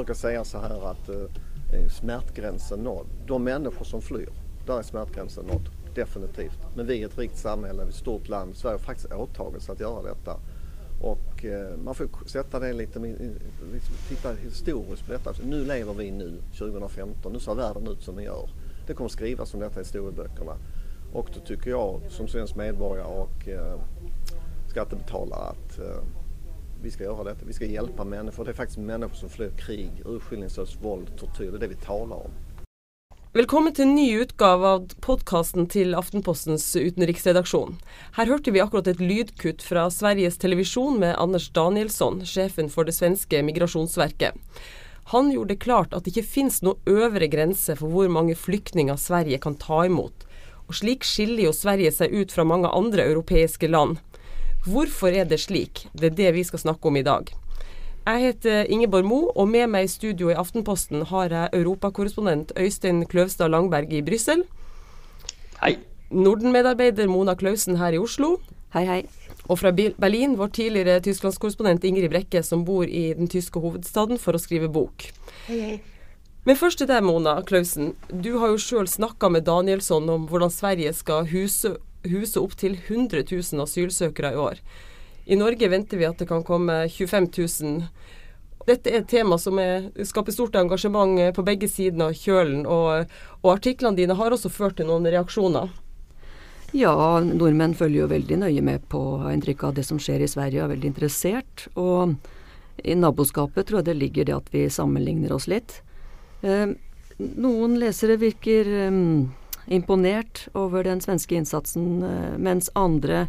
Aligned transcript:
brukar 0.00 0.14
säga 0.14 0.44
så 0.44 0.58
här 0.58 0.90
att 0.90 1.08
eh, 1.08 1.88
smärtgränsen 1.88 2.78
nådd. 2.78 3.06
De 3.26 3.44
människor 3.44 3.84
som 3.84 4.02
flyr, 4.02 4.28
där 4.66 4.78
är 4.78 4.82
smärtgränsen 4.82 5.44
nådd. 5.46 5.68
Definitivt. 5.94 6.58
Men 6.76 6.86
vi 6.86 7.02
är 7.02 7.06
ett 7.06 7.18
rikt 7.18 7.38
samhälle, 7.38 7.82
ett 7.82 7.94
stort 7.94 8.28
land. 8.28 8.56
Sverige 8.56 8.74
har 8.74 8.78
faktiskt 8.78 9.12
åtagit 9.12 9.62
sig 9.62 9.72
att 9.72 9.80
göra 9.80 10.02
detta. 10.02 10.36
Och 11.00 11.44
eh, 11.44 11.76
man 11.84 11.94
får 11.94 12.08
sätta 12.26 12.58
det 12.58 12.72
lite, 12.72 12.98
liksom, 12.98 13.94
titta 14.08 14.32
historiskt 14.32 15.06
på 15.06 15.12
detta. 15.12 15.32
Nu 15.44 15.64
lever 15.64 15.94
vi 15.94 16.10
nu, 16.10 16.42
2015. 16.58 17.32
Nu 17.32 17.38
ser 17.38 17.54
världen 17.54 17.88
ut 17.88 18.02
som 18.02 18.16
den 18.16 18.24
gör. 18.24 18.50
Det 18.86 18.94
kommer 18.94 19.10
skrivas 19.10 19.54
om 19.54 19.60
detta 19.60 19.80
i 19.80 19.82
historieböckerna. 19.82 20.56
Och 21.12 21.30
då 21.34 21.40
tycker 21.40 21.70
jag 21.70 22.00
som 22.08 22.28
svensk 22.28 22.56
medborgare 22.56 23.06
och 23.06 23.48
eh, 23.48 23.80
skattebetalare 24.68 25.42
att 25.42 25.78
eh, 25.78 26.02
vi 26.82 26.90
ska 26.90 27.04
göra 27.04 27.24
detta. 27.24 27.44
Vi 27.46 27.52
ska 27.52 27.64
hjälpa 27.64 28.04
människor. 28.04 28.44
Det 28.44 28.50
är 28.50 28.54
faktiskt 28.54 28.78
människor 28.78 29.14
som 29.14 29.28
flyr 29.28 29.50
krig, 29.50 29.90
urskillningslöst 30.04 30.76
våld, 30.82 31.18
tortyr. 31.18 31.50
Det 31.50 31.56
är 31.56 31.60
det 31.60 31.66
vi 31.66 31.74
talar 31.74 32.16
om. 32.16 32.30
Velkommen 33.32 33.70
til 33.70 33.84
en 33.84 33.94
ny 33.94 34.08
utgave 34.18 34.66
av 34.66 34.86
podkasten 35.06 35.68
til 35.70 35.94
Aftenpostens 35.94 36.64
utenriksredaksjon. 36.74 37.76
Her 38.16 38.26
hørte 38.26 38.50
vi 38.50 38.58
akkurat 38.58 38.88
et 38.90 38.98
lydkutt 38.98 39.62
fra 39.62 39.84
Sveriges 39.94 40.40
Televisjon 40.42 40.98
med 40.98 41.14
Anders 41.14 41.46
Danielsson, 41.54 42.24
sjefen 42.26 42.66
for 42.72 42.88
det 42.88 42.96
svenske 42.96 43.44
migrasjonsverket. 43.46 44.34
Han 45.14 45.30
gjorde 45.30 45.54
det 45.54 45.62
klart 45.62 45.94
at 45.94 46.04
det 46.04 46.16
ikke 46.16 46.26
finnes 46.26 46.58
noe 46.66 46.82
øvre 46.90 47.30
grense 47.30 47.78
for 47.78 47.94
hvor 47.94 48.10
mange 48.10 48.34
flyktninger 48.34 48.98
Sverige 48.98 49.38
kan 49.38 49.54
ta 49.62 49.84
imot. 49.86 50.26
Og 50.66 50.74
Slik 50.82 51.06
skiller 51.06 51.46
jo 51.46 51.54
Sverige 51.54 51.94
seg 51.94 52.10
ut 52.10 52.34
fra 52.34 52.42
mange 52.42 52.70
andre 52.74 53.06
europeiske 53.12 53.70
land. 53.70 54.02
Hvorfor 54.68 55.08
er 55.08 55.24
det 55.24 55.38
slik? 55.40 55.86
Det 55.96 56.10
er 56.10 56.16
det 56.16 56.32
vi 56.36 56.42
skal 56.44 56.60
snakke 56.60 56.88
om 56.88 56.96
i 57.00 57.02
dag. 57.02 57.30
Jeg 58.04 58.20
heter 58.20 58.66
Ingeborg 58.68 59.06
Mo, 59.08 59.20
og 59.32 59.48
med 59.48 59.70
meg 59.72 59.86
i 59.86 59.88
studio 59.92 60.28
i 60.28 60.36
Aftenposten 60.36 61.06
har 61.08 61.32
jeg 61.32 61.52
europakorrespondent 61.56 62.52
Øystein 62.58 63.06
Kløvstad 63.08 63.48
Langberg 63.48 63.92
i 63.92 64.02
Brussel. 64.04 64.44
Hei. 65.62 65.78
Norden-medarbeider 66.10 67.08
Mona 67.08 67.34
Klausen 67.34 67.78
her 67.80 67.96
i 67.96 68.02
Oslo. 68.02 68.36
Hei, 68.74 68.84
hei. 68.84 69.00
Og 69.48 69.62
fra 69.62 69.72
Berlin 69.72 70.36
vår 70.36 70.52
tidligere 70.52 71.00
tysklandskorrespondent 71.08 71.84
Ingrid 71.84 72.10
Brekke, 72.12 72.42
som 72.44 72.64
bor 72.64 72.84
i 72.84 73.14
den 73.16 73.32
tyske 73.32 73.60
hovedstaden 73.64 74.20
for 74.20 74.36
å 74.36 74.42
skrive 74.42 74.68
bok. 74.68 75.08
Hei, 75.48 75.60
hei. 75.60 75.78
Men 76.44 76.56
først 76.56 76.80
til 76.80 76.88
deg, 76.88 77.04
Mona 77.04 77.38
Klausen. 77.48 77.94
Du 78.08 78.34
har 78.40 78.52
jo 78.52 78.60
sjøl 78.60 78.88
snakka 78.88 79.28
med 79.32 79.48
Danielsson 79.48 80.08
om 80.08 80.28
hvordan 80.28 80.52
Sverige 80.52 80.92
skal 80.96 81.28
huse, 81.32 81.78
huse 82.08 82.40
opptil 82.40 82.78
100 82.86 83.24
000 83.30 83.64
asylsøkere 83.64 84.32
i 84.32 84.40
år. 84.40 84.62
I 85.30 85.36
Norge 85.36 85.68
venter 85.68 86.00
vi 86.00 86.08
at 86.08 86.18
det 86.18 86.28
kan 86.30 86.42
komme 86.46 86.82
25 86.88 87.28
000. 87.36 87.84
Dette 88.68 88.90
er 88.90 89.02
et 89.02 89.10
tema 89.10 89.38
som 89.40 89.58
er, 89.60 89.90
skaper 90.04 90.34
stort 90.34 90.56
engasjement 90.58 91.20
på 91.36 91.44
begge 91.46 91.68
sidene 91.70 92.10
av 92.10 92.16
kjølen, 92.16 92.66
og, 92.68 93.12
og 93.40 93.52
artiklene 93.54 93.98
dine 93.98 94.16
har 94.18 94.34
også 94.34 94.52
ført 94.52 94.78
til 94.80 94.90
noen 94.90 95.08
reaksjoner. 95.08 95.70
Ja, 96.76 96.92
nordmenn 97.24 97.74
følger 97.74 98.04
jo 98.04 98.10
veldig 98.12 98.36
nøye 98.44 98.62
med 98.62 98.84
på 98.92 99.00
inntrykk 99.32 99.64
av 99.66 99.78
det 99.80 99.84
som 99.88 99.98
skjer 99.98 100.22
i 100.22 100.30
Sverige, 100.30 100.60
og 100.60 100.68
er 100.68 100.74
veldig 100.76 100.90
interessert. 100.92 101.66
Og 101.74 102.14
i 102.84 102.94
naboskapet 102.94 103.66
tror 103.66 103.80
jeg 103.80 103.88
det 103.90 103.98
ligger 103.98 104.28
det 104.28 104.36
at 104.36 104.52
vi 104.54 104.68
sammenligner 104.70 105.34
oss 105.34 105.48
litt. 105.50 105.80
Eh, 106.46 106.70
noen 107.18 107.74
lesere 107.80 108.20
virker 108.20 108.70
eh, 108.86 109.00
imponert 109.70 110.48
over 110.58 110.84
den 110.84 111.00
svenske 111.00 111.34
innsatsen, 111.38 112.02
eh, 112.02 112.38
mens 112.38 112.70
andre 112.74 113.28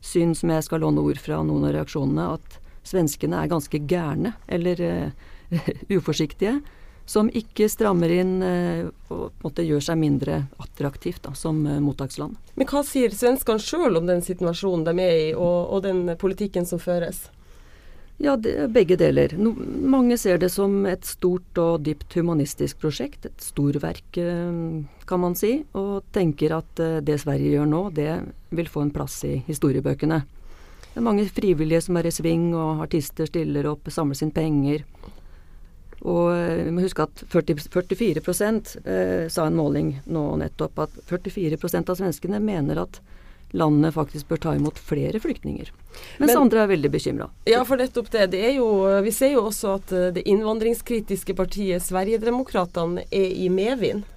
syns, 0.00 0.40
som 0.40 0.50
jeg 0.50 0.64
skal 0.64 0.80
låne 0.80 1.04
ord 1.04 1.20
fra 1.20 1.42
noen 1.44 1.66
av 1.68 1.74
reaksjonene, 1.76 2.28
at 2.38 2.56
svenskene 2.88 3.42
er 3.42 3.50
ganske 3.52 3.78
gærne, 3.86 4.32
eller 4.48 4.80
uh, 4.82 5.26
uforsiktige. 5.96 6.56
Som 7.06 7.28
ikke 7.34 7.68
strammer 7.70 8.10
inn 8.14 8.32
uh, 8.42 8.88
og 9.12 9.44
måte 9.44 9.66
gjør 9.66 9.84
seg 9.84 10.00
mindre 10.00 10.40
attraktivt 10.62 11.22
da, 11.28 11.36
som 11.38 11.60
uh, 11.66 11.76
mottaksland. 11.82 12.40
Men 12.58 12.70
hva 12.70 12.82
sier 12.86 13.14
svenskene 13.14 13.62
sjøl 13.62 14.00
om 14.00 14.08
den 14.08 14.24
situasjonen 14.24 14.88
de 14.88 14.96
er 15.04 15.16
i, 15.28 15.30
og, 15.36 15.76
og 15.76 15.84
den 15.86 16.06
politikken 16.18 16.66
som 16.66 16.82
føres? 16.82 17.26
Ja, 18.22 18.36
det, 18.36 18.68
begge 18.74 18.96
deler. 19.00 19.32
No, 19.38 19.54
mange 19.56 20.18
ser 20.20 20.38
det 20.38 20.52
som 20.54 20.84
et 20.86 21.06
stort 21.08 21.58
og 21.58 21.82
dypt 21.86 22.14
humanistisk 22.18 22.82
prosjekt. 22.82 23.26
Et 23.26 23.42
storverk, 23.42 24.20
kan 25.08 25.22
man 25.22 25.34
si. 25.38 25.56
Og 25.78 26.04
tenker 26.14 26.54
at 26.60 26.84
det 27.02 27.18
Sverige 27.24 27.56
gjør 27.56 27.72
nå, 27.72 27.82
det 27.96 28.12
vil 28.54 28.70
få 28.70 28.84
en 28.84 28.94
plass 28.94 29.22
i 29.26 29.40
historiebøkene. 29.48 30.20
Det 30.92 31.00
er 31.00 31.08
mange 31.08 31.24
frivillige 31.32 31.80
som 31.86 31.96
er 31.96 32.06
i 32.06 32.12
sving, 32.12 32.50
og 32.52 32.84
artister 32.84 33.26
stiller 33.26 33.66
opp, 33.70 33.88
samler 33.90 34.22
inn 34.22 34.34
penger. 34.36 34.84
Og 36.02 36.32
vi 36.34 36.70
må 36.74 36.82
huske 36.82 37.06
at 37.06 37.22
40, 37.30 37.62
44 37.70 38.20
eh, 38.20 39.28
sa 39.30 39.46
en 39.46 39.56
måling 39.56 39.94
nå 40.10 40.24
nettopp 40.40 40.82
at 40.82 40.96
44% 41.08 41.92
av 41.92 41.98
svenskene 42.00 42.42
mener 42.42 42.82
at 42.82 42.98
landet 43.52 43.94
faktisk 43.94 44.28
bør 44.28 44.40
ta 44.40 44.54
imot 44.56 44.78
flere 44.80 45.20
flyktninger. 45.20 45.68
Mens 46.18 46.32
Men, 46.32 46.38
andre 46.46 46.62
er 46.62 46.70
veldig 46.72 46.90
bekymra. 46.92 47.28
Ja, 47.48 47.60
for 47.68 47.76
nettopp 47.80 48.08
det. 48.12 48.30
det 48.32 48.40
er 48.48 48.54
jo, 48.56 48.68
vi 49.04 49.12
ser 49.12 49.34
jo 49.34 49.46
også 49.50 49.76
at 49.76 49.92
eh, 49.92 50.08
det 50.16 50.24
innvandringskritiske 50.28 51.36
partiet 51.36 51.84
Sverigedemokraterna 51.84 53.04
er 53.10 53.28
i 53.36 53.50
medvind. 53.52 54.08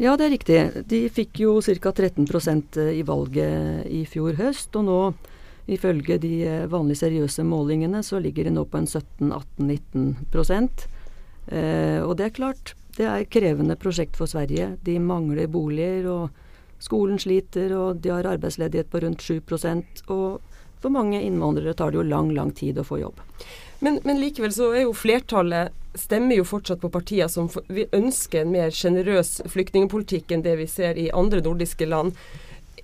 Ja, 0.00 0.14
det 0.16 0.26
er 0.26 0.32
riktig. 0.32 0.60
De 0.88 1.02
fikk 1.12 1.42
jo 1.42 1.58
ca. 1.60 1.92
13 1.92 2.28
eh, 2.76 2.92
i 3.00 3.02
valget 3.04 3.86
i 3.88 4.04
fjor 4.08 4.36
høst. 4.36 4.76
Og 4.76 4.84
nå, 4.88 5.00
ifølge 5.68 6.18
de 6.20 6.34
vanlig 6.44 6.70
vanlige 6.72 7.02
seriøse 7.04 7.44
målingene, 7.44 8.02
så 8.02 8.20
ligger 8.20 8.44
de 8.44 8.54
nå 8.56 8.64
på 8.64 8.80
en 8.80 8.88
17-18-19 8.88 10.14
eh, 11.48 12.00
Og 12.04 12.16
det 12.16 12.24
er 12.28 12.36
klart, 12.36 12.74
det 12.96 13.04
er 13.08 13.20
et 13.20 13.32
krevende 13.32 13.76
prosjekt 13.76 14.16
for 14.16 14.28
Sverige. 14.28 14.76
De 14.84 14.98
mangler 15.00 15.48
boliger. 15.48 16.08
og 16.08 16.30
Skolen 16.80 17.20
sliter, 17.20 17.74
og 17.76 18.00
de 18.04 18.12
har 18.12 18.28
arbeidsledighet 18.28 18.90
på 18.90 19.02
rundt 19.04 19.24
7% 19.24 20.04
og 20.08 20.40
for 20.80 20.92
mange 20.92 21.20
innvandrere 21.20 21.74
tar 21.76 21.92
det 21.92 22.00
jo 22.00 22.06
lang, 22.08 22.30
lang 22.32 22.54
tid 22.56 22.78
å 22.80 22.86
få 22.88 23.02
jobb. 23.02 23.20
Men, 23.84 23.98
men 24.04 24.20
likevel 24.20 24.52
så 24.52 24.70
er 24.72 24.86
jo 24.86 24.96
flertallet 24.96 25.76
stemmer 25.98 26.38
jo 26.38 26.46
fortsatt 26.46 26.80
på 26.80 26.90
partier 26.92 27.28
som 27.28 27.48
vil 27.68 27.88
ønske 27.96 28.42
en 28.42 28.52
mer 28.52 28.70
sjenerøs 28.74 29.40
flyktningpolitikk 29.50 30.32
enn 30.32 30.44
det 30.46 30.56
vi 30.60 30.68
ser 30.70 30.98
i 31.00 31.10
andre 31.10 31.42
nordiske 31.44 31.88
land. 31.88 32.14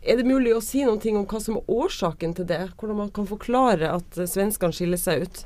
Er 0.03 0.21
det 0.21 0.29
mulig 0.29 0.55
å 0.55 0.63
si 0.63 0.85
noe 0.87 1.01
om 1.19 1.27
hva 1.27 1.41
som 1.43 1.59
er 1.59 1.71
årsaken 1.73 2.35
til 2.37 2.49
det? 2.51 2.63
Hvordan 2.77 3.01
man 3.05 3.13
kan 3.15 3.29
forklare 3.29 3.93
at 3.95 4.19
svenskene 4.29 4.75
skiller 4.75 5.01
seg 5.01 5.27
ut? 5.27 5.45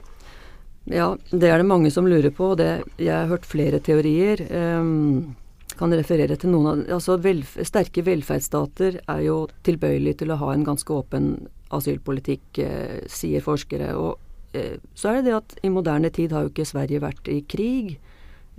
Ja, 0.91 1.12
det 1.31 1.49
er 1.49 1.61
det 1.61 1.69
mange 1.69 1.93
som 1.93 2.09
lurer 2.09 2.32
på. 2.34 2.55
Det, 2.59 2.82
jeg 2.99 3.12
har 3.15 3.28
hørt 3.31 3.47
flere 3.49 3.81
teorier. 3.84 4.43
Um, 4.50 5.37
kan 5.80 5.94
referere 5.96 6.36
til 6.38 6.52
noen 6.52 6.84
av 6.84 6.98
altså 6.98 7.16
velf 7.22 7.56
Sterke 7.66 8.04
velferdsstater 8.04 9.00
er 9.00 9.22
jo 9.24 9.42
tilbøyelige 9.66 10.22
til 10.22 10.34
å 10.34 10.41
ha 10.42 10.52
en 10.52 10.66
ganske 10.66 10.92
åpen 10.92 11.32
asylpolitikk, 11.72 12.60
eh, 12.60 13.00
sier 13.08 13.44
forskere. 13.44 13.94
Og 13.96 14.56
eh, 14.56 14.76
så 14.94 15.10
er 15.10 15.20
det 15.20 15.30
det 15.30 15.36
at 15.38 15.56
i 15.64 15.72
moderne 15.72 16.10
tid 16.12 16.34
har 16.34 16.44
jo 16.44 16.52
ikke 16.52 16.69
Sverige 16.69 17.02
vært 17.02 17.30
i 17.32 17.40
krig. 17.48 17.96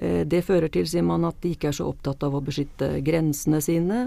Eh, 0.01 0.23
det 0.25 0.43
fører 0.47 0.71
til, 0.73 0.87
sier 0.89 1.05
man, 1.05 1.27
at 1.27 1.37
de 1.43 1.53
ikke 1.55 1.69
er 1.71 1.77
så 1.77 1.89
opptatt 1.91 2.23
av 2.25 2.37
å 2.37 2.43
beskytte 2.45 2.93
grensene 3.05 3.61
sine. 3.63 4.05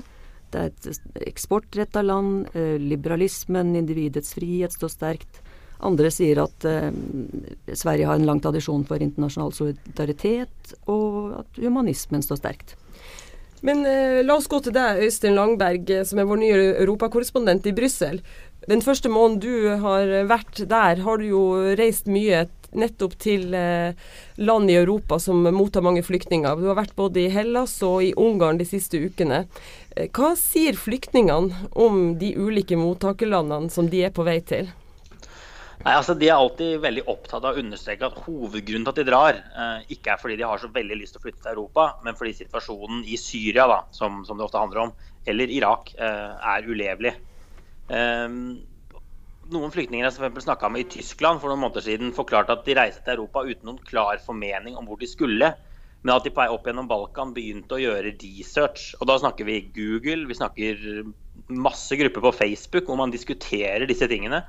Det 0.54 0.62
er 0.62 0.70
et 0.70 1.26
eksportretta 1.30 2.02
land. 2.04 2.48
Eh, 2.54 2.76
liberalismen, 2.82 3.74
individets 3.78 4.34
frihet, 4.38 4.74
står 4.74 4.92
sterkt. 4.92 5.42
Andre 5.84 6.10
sier 6.14 6.40
at 6.44 6.64
eh, 6.68 6.90
Sverige 7.74 8.08
har 8.08 8.18
en 8.18 8.26
lang 8.28 8.40
tradisjon 8.42 8.86
for 8.88 9.02
internasjonal 9.02 9.52
solidaritet, 9.54 10.74
og 10.90 11.40
at 11.42 11.60
humanismen 11.60 12.24
står 12.24 12.40
sterkt. 12.40 12.76
Men 13.64 13.86
eh, 13.88 14.20
la 14.24 14.36
oss 14.36 14.48
gå 14.50 14.60
til 14.60 14.74
deg, 14.76 15.00
Øystein 15.06 15.38
Langberg, 15.38 15.88
eh, 15.90 16.04
som 16.04 16.20
er 16.20 16.28
vår 16.28 16.42
nye 16.42 16.58
europakorrespondent 16.84 17.66
i 17.70 17.76
Brussel. 17.76 18.20
Den 18.68 18.84
første 18.84 19.10
måneden 19.12 19.40
du 19.40 19.80
har 19.82 20.12
vært 20.28 20.62
der, 20.68 21.00
har 21.04 21.20
du 21.20 21.24
jo 21.28 21.44
reist 21.76 22.06
mye 22.08 22.46
nettopp 22.78 23.16
til 23.22 23.54
eh, 23.54 23.94
land 24.36 24.70
i 24.70 24.76
Europa 24.78 25.18
som 25.22 25.42
mottar 25.56 25.84
mange 25.84 26.04
flyktninger. 26.04 26.58
Du 26.58 26.68
har 26.70 26.78
vært 26.78 26.96
både 26.98 27.24
i 27.24 27.32
Hellas 27.32 27.76
og 27.86 28.02
i 28.04 28.12
Ungarn 28.20 28.60
de 28.60 28.68
siste 28.68 29.00
ukene. 29.00 29.44
Eh, 29.96 30.10
hva 30.14 30.34
sier 30.38 30.78
flyktningene 30.78 31.68
om 31.72 32.16
de 32.20 32.34
ulike 32.36 32.78
mottakerlandene 32.78 33.72
som 33.72 33.90
de 33.90 34.04
er 34.06 34.14
på 34.14 34.26
vei 34.26 34.40
til? 34.44 34.72
Nei, 35.82 35.92
altså 35.92 36.14
De 36.16 36.28
er 36.28 36.36
alltid 36.36 36.78
veldig 36.84 37.02
opptatt 37.10 37.42
av 37.42 37.56
å 37.56 37.60
understreke 37.60 38.06
at 38.06 38.20
hovedgrunnen 38.24 38.86
til 38.86 38.92
at 38.92 39.00
de 39.00 39.06
drar, 39.08 39.40
eh, 39.40 39.88
ikke 39.96 40.14
er 40.14 40.20
fordi 40.20 40.38
de 40.40 40.46
har 40.48 40.60
så 40.62 40.70
veldig 40.72 40.98
lyst 41.00 41.16
til 41.16 41.22
å 41.22 41.24
flytte 41.26 41.42
til 41.42 41.52
Europa, 41.52 41.88
men 42.06 42.16
fordi 42.18 42.36
situasjonen 42.38 43.02
i 43.04 43.18
Syria, 43.20 43.66
da, 43.70 43.80
som, 43.92 44.22
som 44.28 44.38
det 44.38 44.46
ofte 44.46 44.62
handler 44.62 44.86
om, 44.86 44.94
eller 45.26 45.52
Irak, 45.52 45.92
eh, 45.98 46.54
er 46.54 46.70
ulevelig. 46.70 47.16
Eh, 47.90 48.38
noen 49.52 49.74
flyktninger 49.74 50.06
jeg 50.08 50.44
snakka 50.46 50.70
med 50.72 50.86
i 50.86 50.90
Tyskland 50.96 51.42
for 51.42 51.52
noen 51.52 51.64
måneder 51.66 51.84
siden, 51.84 52.14
forklarte 52.16 52.56
at 52.56 52.64
de 52.64 52.78
reiste 52.78 53.04
til 53.04 53.18
Europa 53.18 53.44
uten 53.44 53.68
noen 53.68 53.82
klar 53.84 54.20
formening 54.24 54.78
om 54.78 54.88
hvor 54.88 55.00
de 55.00 55.10
skulle. 55.10 55.52
Men 56.04 56.18
at 56.18 56.26
de 56.26 56.32
på 56.34 56.42
vei 56.42 56.52
opp 56.52 56.66
gjennom 56.68 56.88
Balkan 56.88 57.32
begynte 57.32 57.78
å 57.78 57.80
gjøre 57.80 58.12
research. 58.20 58.90
Og 59.00 59.08
da 59.08 59.16
snakker 59.20 59.46
vi 59.48 59.62
Google, 59.72 60.26
vi 60.28 60.36
snakker 60.36 60.82
masse 61.48 61.96
grupper 61.96 62.24
på 62.26 62.32
Facebook 62.36 62.88
hvor 62.88 62.98
man 63.00 63.12
diskuterer 63.12 63.86
disse 63.88 64.08
tingene. 64.10 64.42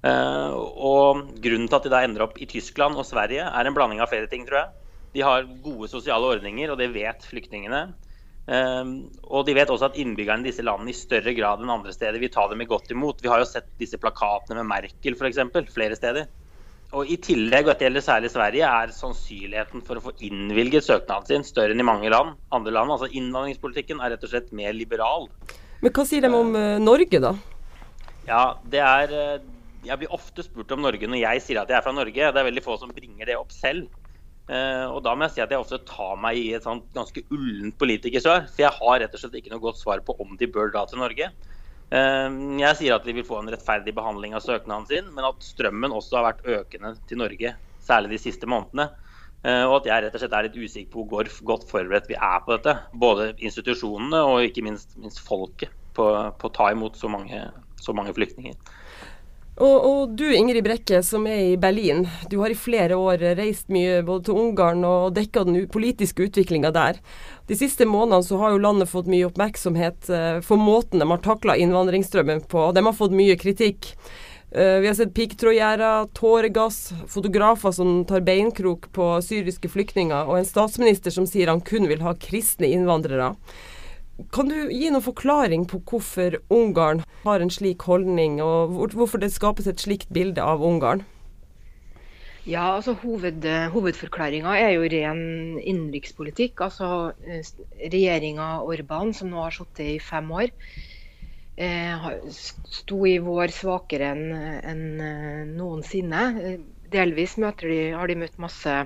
Uh, 0.00 0.56
og 0.80 1.26
Grunnen 1.44 1.68
til 1.68 1.76
at 1.76 1.86
de 1.86 1.92
da 1.92 2.04
ender 2.06 2.24
opp 2.24 2.38
i 2.40 2.48
Tyskland 2.48 2.96
og 2.96 3.04
Sverige, 3.08 3.44
er 3.44 3.68
en 3.68 3.76
blanding 3.76 4.00
av 4.00 4.12
flere 4.12 4.30
ting, 4.30 4.46
tror 4.48 4.62
jeg. 4.62 4.94
De 5.16 5.24
har 5.26 5.48
gode 5.64 5.90
sosiale 5.90 6.36
ordninger, 6.36 6.70
og 6.70 6.78
det 6.80 6.92
vet 6.94 7.26
flyktningene. 7.26 7.88
Um, 8.50 8.94
og 9.28 9.44
de 9.46 9.54
vet 9.54 9.70
også 9.70 9.90
at 9.90 9.98
innbyggerne 10.00 10.42
i 10.42 10.48
disse 10.48 10.64
landene 10.64 10.90
i 10.90 10.96
større 10.96 11.34
grad 11.36 11.60
enn 11.62 11.70
andre 11.70 11.92
steder 11.94 12.18
vil 12.18 12.32
ta 12.32 12.46
dem 12.50 12.64
godt 12.66 12.90
imot. 12.90 13.20
Vi 13.22 13.30
har 13.30 13.42
jo 13.42 13.46
sett 13.46 13.68
disse 13.78 14.00
plakatene 14.00 14.58
med 14.58 14.70
Merkel 14.70 15.18
f.eks. 15.18 15.42
flere 15.74 15.98
steder. 15.98 16.30
Og 16.96 17.06
I 17.06 17.20
tillegg, 17.22 17.68
og 17.68 17.70
dette 17.70 17.86
gjelder 17.86 18.02
særlig 18.02 18.32
Sverige, 18.32 18.66
er 18.66 18.94
sannsynligheten 18.94 19.84
for 19.86 20.00
å 20.00 20.02
få 20.08 20.16
innvilget 20.26 20.88
søknaden 20.88 21.28
sin 21.28 21.46
større 21.46 21.76
enn 21.76 21.84
i 21.84 21.86
mange 21.86 22.10
land. 22.10 22.34
andre 22.50 22.74
land. 22.74 22.90
Altså 22.90 23.10
Innvandringspolitikken 23.12 24.02
er 24.02 24.16
rett 24.16 24.26
og 24.26 24.32
slett 24.32 24.50
mer 24.56 24.74
liberal. 24.74 25.28
Men 25.84 25.94
hva 25.94 26.06
sier 26.08 26.26
de 26.26 26.32
om 26.34 26.50
uh, 26.56 26.80
Norge, 26.82 27.22
da? 27.22 27.36
Ja, 28.26 28.42
det 28.72 28.82
er 28.82 29.14
Jeg 29.86 29.96
blir 30.00 30.12
ofte 30.12 30.44
spurt 30.44 30.72
om 30.74 30.82
Norge 30.84 31.08
når 31.08 31.22
jeg 31.22 31.42
sier 31.44 31.60
at 31.62 31.70
jeg 31.70 31.78
er 31.78 31.84
fra 31.84 31.94
Norge. 31.96 32.12
Det 32.20 32.40
er 32.40 32.48
veldig 32.50 32.64
få 32.64 32.76
som 32.80 32.92
bringer 32.94 33.30
det 33.30 33.38
opp 33.38 33.52
selv. 33.54 33.88
Uh, 34.50 34.90
og 34.90 35.04
da 35.06 35.12
må 35.14 35.28
jeg 35.28 35.36
si 35.36 35.42
at 35.44 35.52
jeg 35.54 35.62
ofte 35.62 35.78
tar 35.86 36.16
meg 36.18 36.40
i 36.40 36.48
et 36.56 36.64
sånt 36.66 36.88
ganske 36.96 37.22
ullent 37.30 37.76
politikersvar. 37.78 38.48
For 38.50 38.64
jeg 38.64 38.74
har 38.80 39.00
rett 39.02 39.14
og 39.14 39.22
slett 39.22 39.38
ikke 39.38 39.52
noe 39.52 39.62
godt 39.62 39.78
svar 39.78 40.02
på 40.04 40.16
om 40.22 40.34
de 40.40 40.48
bør 40.50 40.72
dra 40.74 40.82
til 40.90 41.00
Norge. 41.02 41.30
Uh, 41.90 42.28
jeg 42.58 42.80
sier 42.80 42.96
at 42.96 43.06
de 43.06 43.14
vil 43.14 43.26
få 43.26 43.38
en 43.40 43.52
rettferdig 43.52 43.94
behandling 43.96 44.34
av 44.34 44.44
søknaden 44.44 44.88
sin, 44.90 45.12
men 45.14 45.28
at 45.30 45.46
strømmen 45.46 45.94
også 45.94 46.18
har 46.18 46.28
vært 46.32 46.50
økende 46.58 46.96
til 47.10 47.22
Norge, 47.22 47.54
særlig 47.86 48.16
de 48.16 48.20
siste 48.26 48.50
månedene. 48.50 48.90
Uh, 49.46 49.64
og 49.70 49.78
at 49.78 49.88
jeg 49.88 50.04
rett 50.04 50.18
og 50.18 50.24
slett 50.24 50.34
er 50.36 50.48
litt 50.48 50.58
usikker 50.58 50.92
på 50.92 51.06
hvor 51.08 51.30
godt 51.52 51.70
forberedt 51.70 52.10
vi 52.10 52.18
er 52.18 52.42
på 52.44 52.56
dette. 52.56 52.74
Både 53.06 53.30
institusjonene 53.38 54.24
og 54.28 54.50
ikke 54.50 54.66
minst, 54.66 54.98
minst 55.00 55.22
folket 55.24 55.72
på, 55.96 56.10
å 56.10 56.54
ta 56.54 56.72
imot 56.74 56.98
så 56.98 57.08
mange, 57.12 57.46
så 57.80 57.94
mange 57.96 58.12
flyktninger. 58.18 58.58
Og, 59.60 59.76
og, 59.84 60.12
du 60.16 60.24
Ingrid 60.32 60.64
Brekke, 60.64 61.02
som 61.04 61.26
er 61.28 61.40
i 61.50 61.56
Berlin. 61.60 62.06
Du 62.32 62.38
har 62.40 62.48
i 62.48 62.56
flere 62.56 62.96
år 62.96 63.20
reist 63.36 63.68
mye 63.68 63.98
både 64.06 64.30
til 64.30 64.38
Ungarn 64.40 64.86
og 64.88 65.12
dekka 65.18 65.42
den 65.44 65.66
politiske 65.68 66.24
utviklinga 66.30 66.70
der. 66.72 66.96
De 67.50 67.58
siste 67.58 67.84
månedene 67.84 68.24
så 68.24 68.38
har 68.40 68.54
jo 68.54 68.62
landet 68.64 68.88
fått 68.88 69.10
mye 69.12 69.26
oppmerksomhet 69.28 70.08
uh, 70.08 70.38
for 70.46 70.56
måten 70.56 71.02
de 71.02 71.08
har 71.10 71.20
takla 71.20 71.58
innvandringsstrømmen 71.60 72.46
på. 72.48 72.62
og 72.70 72.78
De 72.78 72.84
har 72.86 72.96
fått 72.96 73.12
mye 73.18 73.36
kritikk. 73.36 73.90
Uh, 74.48 74.80
vi 74.80 74.88
har 74.88 74.96
sett 74.96 75.12
piggtrådgjerder, 75.18 76.08
tåregass, 76.16 76.80
fotografer 77.12 77.76
som 77.76 78.06
tar 78.08 78.24
beinkrok 78.24 78.88
på 78.96 79.10
syriske 79.26 79.68
flyktninger, 79.68 80.24
og 80.24 80.40
en 80.40 80.48
statsminister 80.48 81.12
som 81.12 81.28
sier 81.28 81.52
han 81.52 81.60
kun 81.60 81.84
vil 81.90 82.00
ha 82.06 82.16
kristne 82.16 82.72
innvandrere. 82.72 83.34
Kan 84.34 84.50
du 84.50 84.56
gi 84.68 84.90
noen 84.90 85.04
forklaring 85.04 85.64
på 85.70 85.80
hvorfor 85.88 86.36
Ungarn 86.52 87.04
har 87.24 87.40
en 87.40 87.52
slik 87.52 87.86
holdning, 87.88 88.40
og 88.44 88.76
hvorfor 88.92 89.22
det 89.22 89.32
skapes 89.32 89.68
et 89.70 89.80
slikt 89.80 90.12
bilde 90.12 90.44
av 90.44 90.62
Ungarn? 90.64 91.04
Ja, 92.48 92.70
altså 92.78 92.94
hoved, 93.02 93.44
Hovedforklaringa 93.74 94.54
er 94.56 94.72
jo 94.74 94.86
ren 94.88 95.20
innenrikspolitikk. 95.60 96.62
Altså 96.64 97.12
eh, 97.28 97.44
Regjeringa 97.92 98.62
Orban, 98.64 99.12
som 99.14 99.28
nå 99.32 99.42
har 99.44 99.54
sittet 99.54 99.84
i 99.84 99.98
fem 100.00 100.30
år, 100.32 100.48
eh, 101.60 102.08
sto 102.32 103.02
i 103.06 103.18
vår 103.20 103.52
svakere 103.54 104.14
enn 104.14 104.24
en 104.72 104.84
eh, 105.04 105.42
noensinne. 105.52 106.24
Delvis 106.90 107.36
de, 107.36 107.52
har 107.94 108.10
de 108.10 108.18
møtt 108.24 108.40
masse 108.42 108.78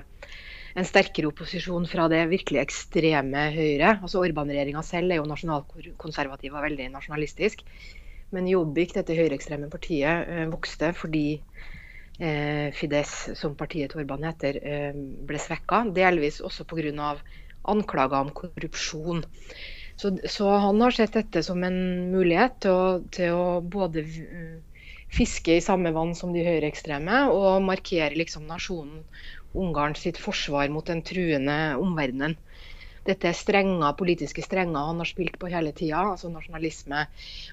en 0.75 0.87
sterkere 0.87 1.29
opposisjon 1.31 1.87
fra 1.87 2.09
det 2.11 2.25
virkelig 2.31 2.59
ekstreme 2.65 3.47
høyre. 3.55 3.95
Altså 4.01 4.19
Orban-regjeringa 4.23 4.83
selv 4.83 5.13
er 5.13 5.21
jo 5.21 5.29
nasjonalkonservativ 5.29 6.55
og 6.55 6.65
veldig 6.67 6.89
nasjonalistisk. 6.97 7.63
Men 8.35 8.49
Jobbik, 8.51 8.91
dette 8.97 9.15
høyreekstreme 9.15 9.69
partiet, 9.71 10.27
eh, 10.27 10.43
vokste 10.51 10.91
fordi 10.97 11.39
eh, 12.19 12.73
Fides, 12.75 13.13
som 13.39 13.55
partiet 13.55 13.93
til 13.93 14.03
Orban 14.03 14.27
heter, 14.27 14.59
eh, 14.59 14.99
ble 15.29 15.39
svekka. 15.39 15.85
Delvis 15.95 16.41
også 16.43 16.67
pga. 16.67 17.15
anklager 17.65 18.19
om 18.19 18.29
korrupsjon. 18.29 19.23
Så, 19.95 20.11
så, 20.27 20.49
han 20.59 20.81
har 20.81 20.91
sett 20.91 21.15
dette 21.15 21.41
som 21.41 21.63
en 21.63 22.11
mulighet 22.11 22.59
til 22.61 22.71
å, 22.71 22.99
til 23.09 23.31
å 23.31 23.61
både 23.61 24.03
fiske 25.15 25.55
i 25.55 25.63
samme 25.63 25.93
vann 25.95 26.13
som 26.13 26.33
de 26.35 26.43
høyreekstreme 26.43 27.23
og 27.31 27.63
markere 27.63 28.13
liksom 28.19 28.45
nasjonen 28.45 29.05
Ungarn 29.55 29.95
sitt 29.99 30.19
forsvar 30.21 30.69
mot 30.73 30.87
den 30.91 31.03
truende 31.07 31.57
omverdenen. 31.79 32.35
Dette 33.05 33.29
er 33.29 33.37
strenger, 33.37 33.93
politiske 33.99 34.41
strenger 34.41 34.87
han 34.87 35.01
har 35.01 35.05
spilt 35.05 35.35
på 35.37 35.49
hele 35.51 35.69
tida, 35.77 36.01
altså 36.15 36.31
nasjonalisme. 36.33 37.03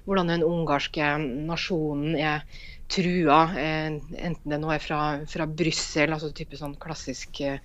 Hvordan 0.06 0.30
den 0.32 0.44
ungarske 0.46 1.10
nasjonen 1.20 2.16
er 2.16 2.46
trua, 2.92 3.40
eh, 3.60 3.90
enten 4.28 4.52
det 4.54 4.60
nå 4.62 4.72
er 4.72 4.80
fra, 4.80 5.00
fra 5.28 5.46
Brussel, 5.48 6.12
altså 6.12 6.32
type 6.32 6.56
sånn 6.56 6.78
klassisk 6.80 7.42
eh, 7.44 7.60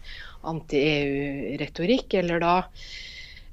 anti-EU-retorikk, 0.51 2.17
eller 2.21 2.43
da 2.43 2.55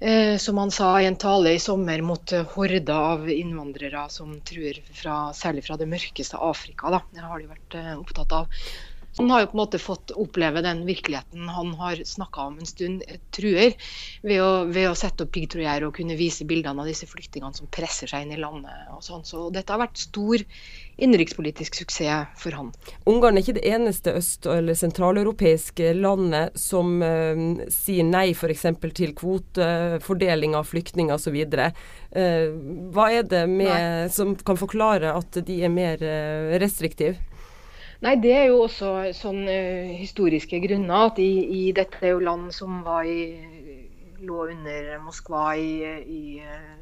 eh, 0.00 0.34
som 0.42 0.58
han 0.62 0.75
sa 0.75 0.96
i 0.98 1.06
en 1.06 1.19
tale 1.19 1.54
i 1.54 1.62
sommer 1.62 2.02
mot 2.02 2.34
horder 2.56 2.94
av 2.94 3.31
innvandrere 3.31 4.08
som 4.10 4.34
truer 4.46 4.82
fra, 4.90 5.28
særlig 5.34 5.62
fra 5.69 5.78
det 5.78 5.90
mørkeste 5.90 6.42
Afrika. 6.42 6.90
Da. 6.94 7.04
Det 7.14 7.22
har 7.22 7.38
de 7.38 7.54
vært 7.54 7.78
opptatt 8.00 8.34
av. 8.42 8.66
Han 9.16 9.31
har 9.31 9.44
jo 9.44 9.50
på 9.52 9.56
en 9.56 9.62
måte 9.62 9.78
fått 9.78 10.11
oppleve 10.19 10.62
den 10.64 10.82
virkeligheten 10.87 11.49
han 11.49 11.75
har 11.78 12.00
snakka 12.05 12.49
om 12.49 12.58
en 12.58 12.66
stund, 12.66 13.05
truer, 13.34 13.75
ved 14.22 14.40
å, 14.43 14.64
ved 14.66 14.88
å 14.90 14.96
sette 14.99 15.26
opp 15.26 15.34
piggtrådgjerde 15.34 15.87
og 15.87 15.94
kunne 15.99 16.16
vise 16.19 16.46
bildene 16.49 16.82
av 16.82 16.90
disse 16.90 17.06
flyktningene 17.06 17.55
som 17.55 17.70
presser 17.70 18.11
seg 18.11 18.25
inn 18.25 18.34
i 18.34 18.40
landet. 18.40 18.88
og 18.94 19.05
sånn. 19.06 19.22
Så 19.26 19.46
dette 19.55 19.70
har 19.70 19.82
vært 19.84 20.02
stor 20.02 20.43
innenrikspolitisk 20.99 21.78
suksess 21.78 22.34
for 22.38 22.55
han. 22.58 22.72
Ungarn 23.11 23.38
er 23.38 23.44
ikke 23.44 23.56
det 23.58 23.66
eneste 23.70 24.14
øst- 24.19 24.49
eller 24.50 24.78
sentraleuropeiske 24.78 25.93
landet 25.99 26.58
som 26.58 27.02
eh, 27.02 27.44
sier 27.70 28.06
nei 28.06 28.32
f.eks. 28.34 28.67
til 28.94 29.14
kvotefordeling 29.14 30.55
av 30.58 30.67
flyktninger 30.70 31.14
osv. 31.14 31.38
Eh, 31.44 32.49
hva 32.94 33.06
er 33.10 33.31
det 33.31 33.44
med, 33.50 34.10
som 34.14 34.34
kan 34.34 34.58
forklare 34.58 35.14
at 35.14 35.38
de 35.46 35.60
er 35.62 35.72
mer 35.72 36.02
eh, 36.02 36.58
restriktive? 36.62 37.33
Nei, 38.02 38.17
Det 38.20 38.32
er 38.35 38.49
jo 38.50 38.64
også 38.64 38.91
sånn 39.14 39.44
uh, 39.46 39.93
historiske 39.94 40.58
grunner. 40.64 41.11
at 41.11 41.20
i, 41.23 41.31
i, 41.58 41.62
Dette 41.76 42.00
er 42.02 42.14
jo 42.14 42.25
land 42.26 42.50
som 42.55 42.82
i, 43.06 43.19
lå 44.25 44.49
under 44.50 44.99
Moskva 45.05 45.55
i, 45.56 45.70
i 46.02 46.20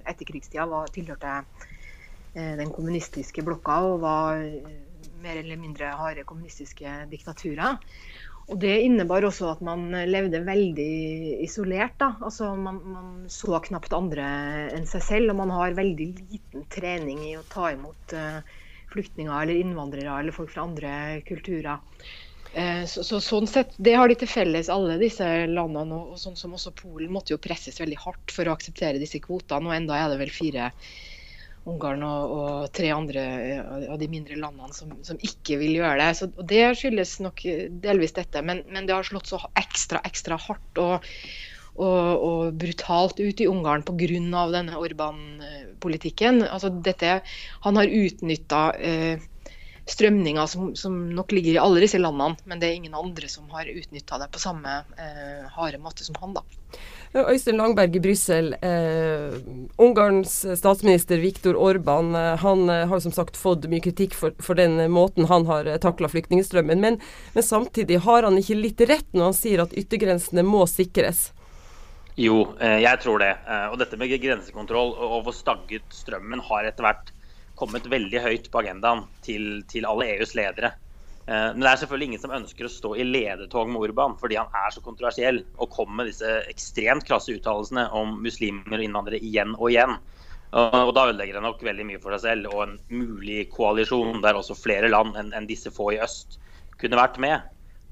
etterkrigstida, 0.08 0.66
var, 0.70 0.88
tilhørte 0.94 1.42
uh, 1.42 2.54
den 2.58 2.72
kommunistiske 2.72 3.44
blokka 3.44 3.78
og 3.90 4.00
var 4.06 4.40
uh, 4.40 4.72
mer 5.22 5.38
eller 5.42 5.60
mindre 5.60 5.92
harde 5.98 6.24
kommunistiske 6.24 7.06
diktaturer. 7.10 7.78
Og 8.50 8.58
Det 8.58 8.72
innebar 8.82 9.24
også 9.24 9.52
at 9.52 9.60
man 9.62 9.86
levde 10.10 10.42
veldig 10.44 11.42
isolert. 11.44 11.94
da. 12.00 12.14
Altså 12.20 12.54
man, 12.56 12.80
man, 12.84 13.12
så 13.30 13.60
knapt 13.68 13.94
andre 13.94 14.24
enn 14.74 14.88
seg 14.88 15.04
selv, 15.06 15.30
og 15.30 15.38
man 15.44 15.54
har 15.54 15.78
veldig 15.78 16.08
liten 16.32 16.66
trening 16.72 17.22
i 17.28 17.36
å 17.38 17.46
ta 17.52 17.70
imot 17.70 18.16
uh, 18.18 18.42
flyktninger 18.92 19.32
eller 19.34 19.58
innvandrere 19.60 20.20
eller 20.20 20.34
folk 20.36 20.52
fra 20.52 20.66
andre 20.66 20.92
kulturer. 21.28 21.80
Eh, 22.52 22.84
så, 22.84 23.00
så, 23.04 23.20
sånn 23.24 23.48
sett, 23.48 23.72
Det 23.80 23.94
har 23.96 24.10
de 24.10 24.18
til 24.20 24.28
felles, 24.28 24.68
alle 24.72 24.98
disse 25.00 25.26
landene. 25.48 26.02
Og, 26.12 26.20
sånn 26.20 26.36
som 26.38 26.52
også 26.56 26.74
Polen 26.76 27.12
måtte 27.14 27.34
jo 27.34 27.40
presses 27.40 27.80
veldig 27.80 28.00
hardt 28.04 28.34
for 28.34 28.48
å 28.48 28.56
akseptere 28.56 29.00
disse 29.00 29.22
kvotene. 29.24 29.70
Og 29.70 29.76
enda 29.76 29.98
er 29.98 30.12
det 30.12 30.20
vel 30.22 30.34
fire 30.34 30.70
Ungarn 31.62 32.02
og, 32.02 32.32
og 32.34 32.70
tre 32.74 32.88
andre 32.90 33.20
av 33.86 33.94
de 34.00 34.08
mindre 34.10 34.34
landene 34.34 34.74
som, 34.74 34.96
som, 35.06 35.20
ikke 35.22 35.60
vil 35.60 35.76
gjøre 35.78 36.00
det. 36.00 36.10
Så, 36.18 36.28
og 36.34 36.48
Det 36.50 36.64
skyldes 36.80 37.14
nok 37.22 37.44
delvis 37.84 38.16
dette, 38.18 38.42
men, 38.42 38.64
men 38.66 38.88
det 38.88 38.96
har 38.96 39.06
slått 39.06 39.30
så 39.30 39.38
ekstra 39.62 40.02
ekstra 40.08 40.40
hardt. 40.42 40.82
og 40.82 41.06
og, 41.72 42.20
og 42.20 42.56
brutalt 42.60 43.20
ut 43.22 43.40
i 43.40 43.46
Ungarn 43.48 43.84
pga. 43.86 44.42
denne 44.52 44.74
Orban-politikken. 45.82 46.42
Altså 46.42 46.70
han 47.62 47.76
har 47.76 47.86
utnytta 47.86 48.74
eh, 48.76 49.18
strømninger 49.86 50.46
som, 50.46 50.74
som, 50.76 51.10
nok 51.10 51.32
ligger 51.32 51.54
i 51.54 51.58
alle 51.58 51.80
disse 51.80 51.98
landene, 51.98 52.36
men 52.46 52.60
det 52.60 52.68
er 52.68 52.76
ingen 52.78 52.94
andre 52.94 53.28
som 53.28 53.48
har 53.50 53.66
utnytta 53.66 54.18
det 54.18 54.30
på 54.32 54.38
samme 54.38 54.84
eh, 54.96 55.48
harde 55.50 55.78
måte 55.78 56.04
som 56.04 56.14
han. 56.20 56.34
da. 56.34 56.42
Øystein 57.12 57.58
Langberg 57.58 57.96
i 57.96 58.00
Brussel. 58.00 58.54
Eh, 58.62 59.34
Ungarns 59.76 60.46
statsminister 60.56 61.18
Viktor 61.18 61.56
Orban 61.56 62.14
eh, 62.14 62.38
han 62.38 62.70
eh, 62.70 62.86
har 62.88 63.00
som 63.00 63.12
sagt 63.12 63.36
fått 63.36 63.66
mye 63.68 63.82
kritikk 63.82 64.14
for, 64.14 64.32
for 64.38 64.56
den 64.56 64.78
måten 64.90 65.26
han 65.28 65.46
har 65.46 65.66
eh, 65.66 65.80
takla 65.82 66.08
flyktningstrømmen. 66.08 66.80
Men, 66.80 67.00
men, 67.34 67.42
samtidig 67.44 68.00
har 68.06 68.22
han 68.22 68.38
ikke 68.38 68.56
litt 68.62 68.80
rett 68.88 69.10
når 69.12 69.32
han 69.32 69.36
sier 69.36 69.66
at 69.66 69.74
yttergrensene 69.76 70.46
må 70.46 70.64
sikres? 70.70 71.32
Jo, 72.20 72.52
eh, 72.60 72.82
jeg 72.84 73.00
tror 73.00 73.22
det. 73.22 73.32
Eh, 73.48 73.66
og 73.72 73.78
dette 73.80 73.96
med 73.96 74.12
grensekontroll 74.20 74.92
og 75.00 75.22
hvor 75.24 75.34
stagget 75.36 75.86
strømmen 75.96 76.42
har 76.44 76.68
etter 76.68 76.84
hvert 76.84 77.12
kommet 77.56 77.86
veldig 77.88 78.20
høyt 78.20 78.48
på 78.52 78.60
agendaen 78.60 79.06
til, 79.24 79.62
til, 79.70 79.86
alle 79.88 80.10
EUs 80.18 80.34
ledere. 80.36 80.74
Eh, 81.24 81.48
men 81.54 81.62
det 81.62 81.70
er 81.70 81.80
selvfølgelig 81.80 82.10
ingen 82.10 82.22
som 82.24 82.34
ønsker 82.36 82.68
å 82.68 82.72
stå 82.72 82.92
i 83.00 83.06
ledetog 83.08 83.70
med 83.72 83.88
Urban 83.88 84.18
fordi 84.20 84.36
han 84.36 84.52
er 84.52 84.74
så 84.74 84.84
kontroversiell 84.84 85.40
og 85.56 85.72
kommer 85.72 86.02
med 86.02 86.12
disse 86.12 86.42
ekstremt 86.52 87.06
krasse 87.08 87.32
uttalelsene 87.32 87.88
om 87.96 88.18
muslimer 88.20 88.76
og 88.76 88.84
innvandrere 88.84 89.22
igjen 89.22 89.56
og 89.56 89.70
igjen. 89.70 89.96
Og 90.52 90.90
da 90.92 91.06
ødelegger 91.08 91.38
han 91.38 91.46
nok 91.48 91.62
veldig 91.64 91.86
mye 91.88 92.00
for 92.02 92.12
seg 92.12 92.26
selv 92.26 92.50
og 92.52 92.66
en 92.66 92.74
mulig 92.92 93.46
koalisjon 93.54 94.20
der 94.20 94.36
også 94.36 94.52
flere 94.58 94.90
land 94.92 95.16
enn 95.16 95.48
disse 95.48 95.72
få 95.72 95.94
i 95.94 96.00
øst 96.04 96.36
kunne 96.76 96.98
vært 96.98 97.16
med. 97.24 97.40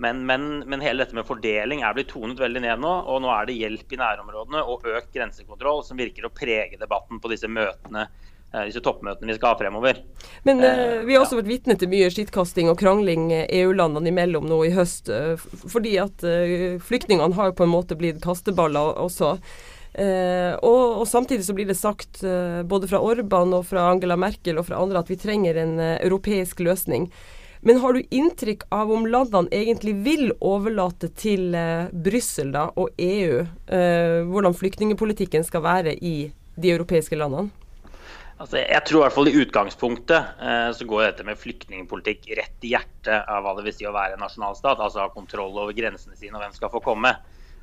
Men, 0.01 0.25
men, 0.27 0.49
men, 0.65 0.81
hele 0.81 1.05
dette 1.05 1.17
med 1.17 1.29
fordeling 1.29 1.85
er 1.85 1.95
blitt 1.97 2.11
tonet 2.13 2.41
veldig 2.41 2.65
ned 2.65 2.83
nå. 2.83 2.93
Og 3.13 3.23
nå 3.25 3.31
er 3.35 3.49
det 3.49 3.59
hjelp 3.59 3.95
i 3.95 4.01
nærområdene 4.01 4.65
og 4.65 4.89
økt 4.89 5.13
grensekontroll 5.15 5.85
som 5.87 6.01
virker 6.01 6.27
å 6.27 6.35
prege 6.35 6.81
debatten 6.81 7.21
på 7.21 7.33
disse 7.33 7.51
møtene 7.51 8.07
eh, 8.07 8.69
disse 8.71 8.83
toppmøtene 8.85 9.31
vi 9.31 9.37
skal 9.39 9.53
ha 9.53 9.61
fremover. 9.61 10.01
Men 10.49 10.65
eh, 10.65 11.01
vi 11.05 11.17
har 11.17 11.25
også 11.25 11.41
vært 11.43 11.53
vitne 11.53 11.77
til 11.81 11.93
mye 11.93 12.09
skittkasting 12.13 12.73
og 12.73 12.79
krangling 12.81 13.29
EU-landene 13.43 14.13
imellom 14.13 14.49
nå 14.49 14.63
i 14.69 14.73
høst. 14.77 15.13
Fordi 15.67 15.99
at 16.03 16.25
eh, 16.25 16.81
flyktningene 16.81 17.37
har 17.37 17.53
på 17.57 17.69
en 17.69 17.75
måte 17.77 17.99
blitt 18.01 18.25
kasteballer 18.25 18.97
også. 19.05 19.37
Eh, 19.93 20.55
og, 20.63 21.01
og, 21.01 21.07
samtidig 21.09 21.45
så 21.45 21.55
blir 21.57 21.67
det 21.67 21.75
sagt 21.79 22.23
eh, 22.23 22.63
både 22.63 22.87
fra 22.91 23.01
Orban 23.03 23.57
og 23.57 23.67
fra 23.67 23.89
Angela 23.91 24.15
Merkel 24.21 24.61
og 24.61 24.69
fra 24.69 24.79
andre 24.79 25.03
at 25.03 25.11
vi 25.11 25.19
trenger 25.19 25.59
en 25.59 25.81
eh, 25.83 25.99
europeisk 26.07 26.63
løsning. 26.63 27.09
Men 27.61 27.81
har 27.83 27.93
du 27.93 28.03
inntrykk 28.11 28.63
av 28.73 28.93
om 28.93 29.07
landene 29.07 29.53
egentlig 29.53 29.93
vil 30.01 30.31
overlate 30.41 31.11
til 31.13 31.53
eh, 31.53 31.91
Brussel 31.93 32.55
og 32.57 32.95
EU 32.97 33.43
eh, 33.45 34.21
hvordan 34.25 34.57
flyktningepolitikken 34.57 35.45
skal 35.45 35.67
være 35.67 35.93
i 36.01 36.31
de 36.57 36.73
europeiske 36.73 37.19
landene? 37.21 37.53
Altså, 38.41 38.63
jeg 38.63 38.81
tror 38.89 39.03
i 39.03 39.05
hvert 39.05 39.17
fall 39.19 39.29
i 39.29 39.37
utgangspunktet 39.43 40.41
eh, 40.41 40.71
så 40.73 40.87
går 40.89 41.05
dette 41.11 41.27
med 41.29 41.37
flyktningpolitikk 41.37 42.31
rett 42.39 42.65
i 42.65 42.73
hjertet 42.73 43.29
av 43.29 43.45
hva 43.45 43.53
det 43.59 43.67
vil 43.67 43.77
si 43.77 43.89
å 43.89 43.93
være 43.93 44.17
en 44.17 44.25
nasjonalstat. 44.25 44.81
Altså 44.81 45.05
ha 45.05 45.13
kontroll 45.13 45.53
over 45.53 45.77
grensene 45.77 46.17
sine 46.17 46.39
og 46.39 46.47
hvem 46.47 46.57
skal 46.57 46.73
få 46.73 46.81
komme. 46.85 47.13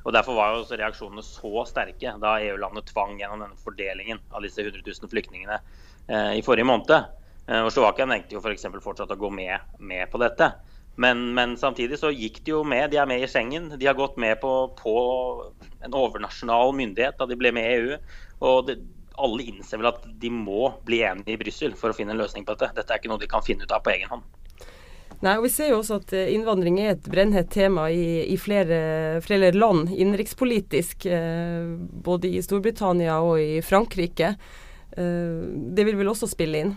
Og 0.06 0.14
Derfor 0.14 0.38
var 0.38 0.54
jo 0.54 0.62
også 0.62 0.78
reaksjonene 0.78 1.26
så 1.26 1.66
sterke 1.66 2.14
da 2.22 2.38
EU-landet 2.46 2.86
tvang 2.92 3.18
gjennom 3.18 3.42
denne 3.42 3.58
fordelingen 3.58 4.22
av 4.30 4.46
disse 4.46 4.62
100 4.62 4.86
000 4.86 5.10
flyktningene 5.10 5.58
eh, 5.58 6.38
i 6.38 6.44
forrige 6.46 6.70
måned. 6.70 7.17
Eh, 7.48 7.64
og 7.64 7.72
Slovakia 7.72 8.06
nekter 8.08 8.36
jo 8.36 8.42
f.eks. 8.44 8.66
For 8.68 8.84
fortsatt 8.90 9.14
å 9.14 9.20
gå 9.20 9.30
med, 9.32 9.64
med 9.80 10.10
på 10.12 10.20
dette. 10.20 10.52
Men, 10.98 11.28
men, 11.34 11.54
samtidig 11.56 12.00
så 12.00 12.10
gikk 12.10 12.42
de 12.44 12.56
jo 12.56 12.64
med. 12.66 12.90
De 12.92 12.98
er 13.00 13.08
med 13.08 13.22
i 13.22 13.30
Schengen. 13.30 13.70
De 13.78 13.86
har 13.86 13.96
gått 13.98 14.18
med 14.20 14.40
på, 14.42 14.52
på 14.80 14.94
en 15.86 15.94
overnasjonal 15.94 16.74
myndighet 16.76 17.20
da 17.20 17.28
de 17.30 17.38
ble 17.38 17.54
med 17.54 17.68
i 17.68 17.76
EU. 17.76 18.00
Og 18.48 18.64
det, 18.66 18.80
alle 19.18 19.46
innser 19.50 19.80
vel 19.80 19.92
at 19.92 20.02
de 20.20 20.30
må 20.34 20.72
bli 20.86 21.04
enige 21.06 21.36
i 21.36 21.40
Brussel 21.40 21.76
for 21.78 21.90
å 21.92 21.96
finne 21.96 22.14
en 22.14 22.20
løsning 22.20 22.46
på 22.46 22.56
dette. 22.56 22.74
Dette 22.76 22.94
er 22.94 23.00
ikke 23.00 23.12
noe 23.12 23.22
de 23.22 23.30
kan 23.30 23.46
finne 23.46 23.64
ut 23.64 23.74
av 23.74 23.84
på 23.86 23.94
egen 23.94 24.10
hånd. 24.10 24.26
Nei, 25.22 25.32
og 25.34 25.46
Vi 25.48 25.50
ser 25.50 25.72
jo 25.72 25.80
også 25.80 25.96
at 26.02 26.12
eh, 26.14 26.28
innvandring 26.34 26.76
er 26.82 26.92
et 26.92 27.06
brennhett 27.10 27.48
tema 27.50 27.88
i, 27.90 28.26
i 28.30 28.36
flere, 28.38 29.22
flere, 29.24 29.50
land 29.54 29.94
innenrikspolitisk. 29.94 31.08
Eh, 31.10 31.72
både 32.10 32.34
i 32.34 32.42
Storbritannia 32.44 33.18
og 33.22 33.38
i 33.42 33.62
Frankrike. 33.62 34.34
Det 34.98 35.84
vil 35.86 35.98
vel 35.98 36.08
også 36.10 36.26
spille 36.26 36.58
inn? 36.64 36.70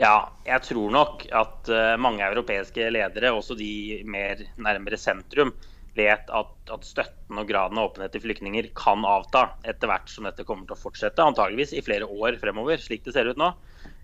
Ja, 0.00 0.32
jeg 0.46 0.64
tror 0.64 0.92
nok 0.94 1.26
at 1.28 1.68
uh, 1.70 1.98
mange 2.00 2.24
europeiske 2.24 2.88
ledere, 2.94 3.32
også 3.34 3.56
de 3.58 4.00
mer 4.08 4.40
nærmere 4.56 4.98
sentrum, 5.00 5.52
vet 5.96 6.30
at, 6.32 6.52
at, 6.72 6.86
støtten 6.88 7.40
og 7.40 7.48
graden 7.50 7.76
av 7.76 7.90
åpenhet 7.90 8.14
til 8.14 8.22
flyktninger 8.24 8.70
kan 8.78 9.04
avta 9.04 9.50
etter 9.68 9.90
hvert 9.90 10.08
som 10.08 10.24
dette 10.24 10.46
kommer 10.48 10.64
til 10.64 10.78
å 10.78 10.80
fortsette, 10.80 11.20
antageligvis 11.24 11.74
i 11.76 11.84
flere 11.84 12.08
år 12.08 12.40
fremover, 12.40 12.80
slik 12.80 13.04
det 13.04 13.12
ser 13.16 13.28
ut 13.28 13.40
nå. 13.40 13.52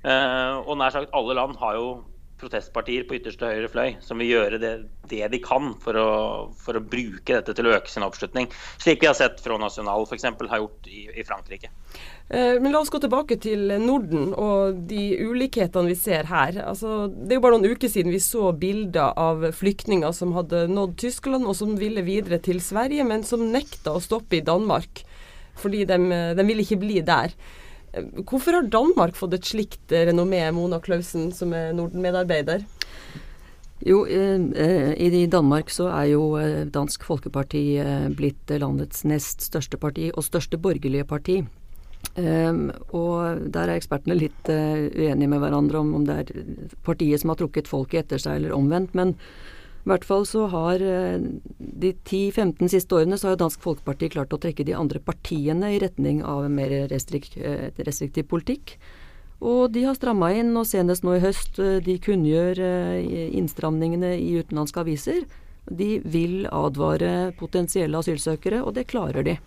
Uh, 0.04 0.60
og 0.60 0.76
nær 0.78 0.92
sagt 0.94 1.14
alle 1.16 1.38
land 1.38 1.56
har 1.62 1.78
jo 1.78 1.88
protestpartier 2.38 3.06
på 3.08 3.18
ytterste 3.18 3.48
høyre 3.50 3.70
fløy 3.72 3.96
som 4.04 4.20
vil 4.20 4.32
gjøre 4.32 4.60
det, 4.62 4.72
det 5.10 5.26
de 5.32 5.40
kan 5.42 5.72
for 5.82 5.98
å, 5.98 6.08
for 6.60 6.78
å, 6.78 6.82
bruke 6.82 7.34
dette 7.34 7.54
til 7.56 7.68
å 7.68 7.74
øke 7.76 7.90
sin 7.90 8.06
oppslutning. 8.06 8.48
Slik 8.80 9.02
vi 9.02 9.10
har 9.10 9.16
sett 9.18 9.42
Front 9.44 9.64
National 9.64 10.06
f.eks. 10.06 10.26
har 10.28 10.62
gjort 10.62 10.88
i, 10.90 11.04
i 11.18 11.26
Frankrike. 11.26 11.70
Eh, 12.28 12.56
men 12.62 12.72
La 12.74 12.82
oss 12.82 12.92
gå 12.92 13.00
tilbake 13.02 13.38
til 13.42 13.72
Norden 13.82 14.32
og 14.32 14.82
de 14.90 15.02
ulikhetene 15.24 15.92
vi 15.92 15.98
ser 15.98 16.30
her. 16.30 16.60
Altså, 16.64 17.06
det 17.10 17.34
er 17.34 17.40
jo 17.40 17.46
bare 17.46 17.58
noen 17.58 17.76
uker 17.76 17.92
siden 17.92 18.14
vi 18.14 18.22
så 18.22 18.52
bilder 18.52 19.16
av 19.18 19.48
flyktninger 19.58 20.14
som 20.16 20.36
hadde 20.38 20.66
nådd 20.72 20.98
Tyskland 21.02 21.48
og 21.48 21.58
som 21.58 21.78
ville 21.80 22.06
videre 22.06 22.40
til 22.42 22.62
Sverige, 22.64 23.06
men 23.08 23.26
som 23.26 23.48
nekta 23.52 23.96
å 23.96 24.04
stoppe 24.04 24.40
i 24.40 24.44
Danmark 24.46 25.04
fordi 25.58 25.82
de, 25.90 25.96
de 26.38 26.44
ville 26.46 26.62
ikke 26.62 26.78
bli 26.78 27.00
der. 27.02 27.32
Hvorfor 28.24 28.58
har 28.58 28.68
Danmark 28.72 29.16
fått 29.18 29.36
et 29.38 29.46
slikt 29.48 29.94
renommé, 29.94 30.42
Mona 30.54 30.80
Klausen, 30.82 31.30
som 31.32 31.52
er 31.56 31.72
Norden-medarbeider? 31.76 32.64
Jo, 33.86 34.06
eh, 34.06 34.40
eh, 34.54 34.92
i 34.98 35.26
Danmark 35.30 35.70
så 35.70 35.86
er 35.92 36.10
jo 36.10 36.32
eh, 36.40 36.66
Dansk 36.66 37.04
Folkeparti 37.06 37.62
blitt 38.18 38.50
landets 38.50 39.04
nest 39.06 39.46
største 39.46 39.78
parti, 39.78 40.10
og 40.14 40.26
største 40.26 40.58
borgerlige 40.58 41.06
parti. 41.06 41.42
Um, 42.18 42.68
og 42.94 43.46
der 43.52 43.68
er 43.68 43.78
ekspertene 43.78 44.14
litt 44.14 44.48
uh, 44.50 44.86
uenige 44.94 45.28
med 45.30 45.40
hverandre 45.42 45.80
om 45.80 45.90
om 45.98 46.04
det 46.06 46.14
er 46.14 46.28
partiet 46.86 47.20
som 47.20 47.32
har 47.32 47.38
trukket 47.40 47.70
folket 47.70 48.06
etter 48.06 48.22
seg, 48.22 48.38
eller 48.38 48.54
omvendt. 48.54 48.94
Men 48.98 49.16
i 49.84 49.88
hvert 49.88 50.04
fall 50.04 50.26
så 50.28 50.46
har 50.52 50.82
eh, 50.84 51.18
de 51.58 51.92
10-15 51.94 52.68
siste 52.68 52.96
årene 52.98 53.18
så 53.18 53.30
har 53.30 53.38
Dansk 53.40 53.62
Folkeparti 53.64 54.10
klart 54.12 54.34
å 54.34 54.40
trekke 54.42 54.66
de 54.66 54.74
andre 54.76 55.00
partiene 55.00 55.70
i 55.72 55.78
retning 55.80 56.20
av 56.26 56.44
en 56.44 56.56
mer 56.58 56.74
restrikt, 56.90 57.38
eh, 57.40 57.70
restriktiv 57.86 58.26
politikk. 58.28 58.74
Og 59.38 59.70
de 59.72 59.84
har 59.86 59.94
stramma 59.94 60.32
inn, 60.34 60.50
og 60.58 60.66
senest 60.66 61.06
nå 61.06 61.14
i 61.16 61.22
høst, 61.22 61.60
eh, 61.62 61.78
de 61.84 61.96
kunngjør 62.02 62.60
innstramningene 63.38 64.16
i 64.18 64.34
utenlandske 64.42 64.82
aviser. 64.82 65.22
De 65.70 65.98
vil 66.04 66.48
advare 66.50 67.32
potensielle 67.38 67.96
asylsøkere, 67.96 68.60
og 68.64 68.74
det 68.74 68.88
klarer 68.90 69.24
de. 69.24 69.38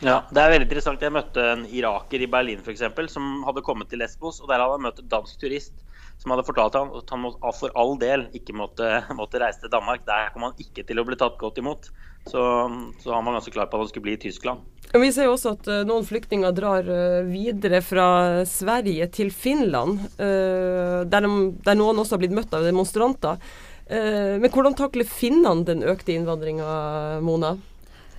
Ja, 0.00 0.22
det 0.32 0.40
er 0.40 0.50
veldig 0.52 0.66
interessant. 0.66 1.02
Jeg 1.04 1.14
møtte 1.14 1.44
en 1.52 1.66
iraker 1.70 2.20
i 2.20 2.28
Berlin 2.28 2.60
f.eks. 2.64 2.84
som 3.12 3.44
hadde 3.46 3.64
kommet 3.64 3.88
til 3.92 4.02
Lesbos. 4.02 4.40
og 4.40 4.48
Der 4.48 4.60
hadde 4.60 4.76
han 4.76 4.88
møtt 4.88 5.04
dansk 5.08 5.38
turist 5.40 5.85
som 6.22 6.32
hadde 6.32 6.46
fortalt 6.46 6.76
ham 6.78 6.92
at 6.96 7.12
han 7.12 7.26
for 7.54 7.78
all 7.78 7.96
del 8.00 8.26
ikke 8.36 8.56
måtte, 8.56 8.88
måtte, 9.18 9.40
reise 9.42 9.62
til 9.64 9.72
Danmark. 9.72 10.06
Der 10.08 10.32
kom 10.34 10.48
han 10.48 10.56
ikke 10.62 10.86
til 10.86 11.00
å 11.00 11.06
bli 11.06 11.18
tatt 11.20 11.38
godt 11.40 11.60
imot. 11.62 11.90
Så, 12.26 12.40
så 13.02 13.12
han 13.14 13.22
var 13.22 13.36
ganske 13.36 13.52
klar 13.54 13.68
på 13.70 13.78
at 13.78 13.84
han 13.84 13.90
skulle 13.92 14.08
bli 14.08 14.16
i 14.16 14.22
Tyskland. 14.24 14.64
Vi 14.96 15.10
ser 15.14 15.28
jo 15.28 15.36
også 15.36 15.52
at 15.54 15.68
uh, 15.70 15.84
noen 15.86 16.06
flyktninger 16.06 16.54
drar 16.54 16.88
uh, 16.88 17.26
videre 17.26 17.78
fra 17.84 18.08
Sverige 18.48 19.06
til 19.14 19.30
Finland, 19.34 20.00
uh, 20.18 21.02
der, 21.06 21.26
de, 21.26 21.30
der, 21.66 21.78
noen 21.78 22.02
også 22.02 22.16
har 22.16 22.22
blitt 22.24 22.34
møtt 22.34 22.54
av 22.54 22.66
demonstranter. 22.66 23.38
men 23.86 24.50
hvordan 24.50 24.74
takler 24.74 25.06
finnene 25.06 25.62
den 25.62 25.84
økte 25.86 26.10
innvandringa, 26.10 26.66
Mona? 27.22 27.52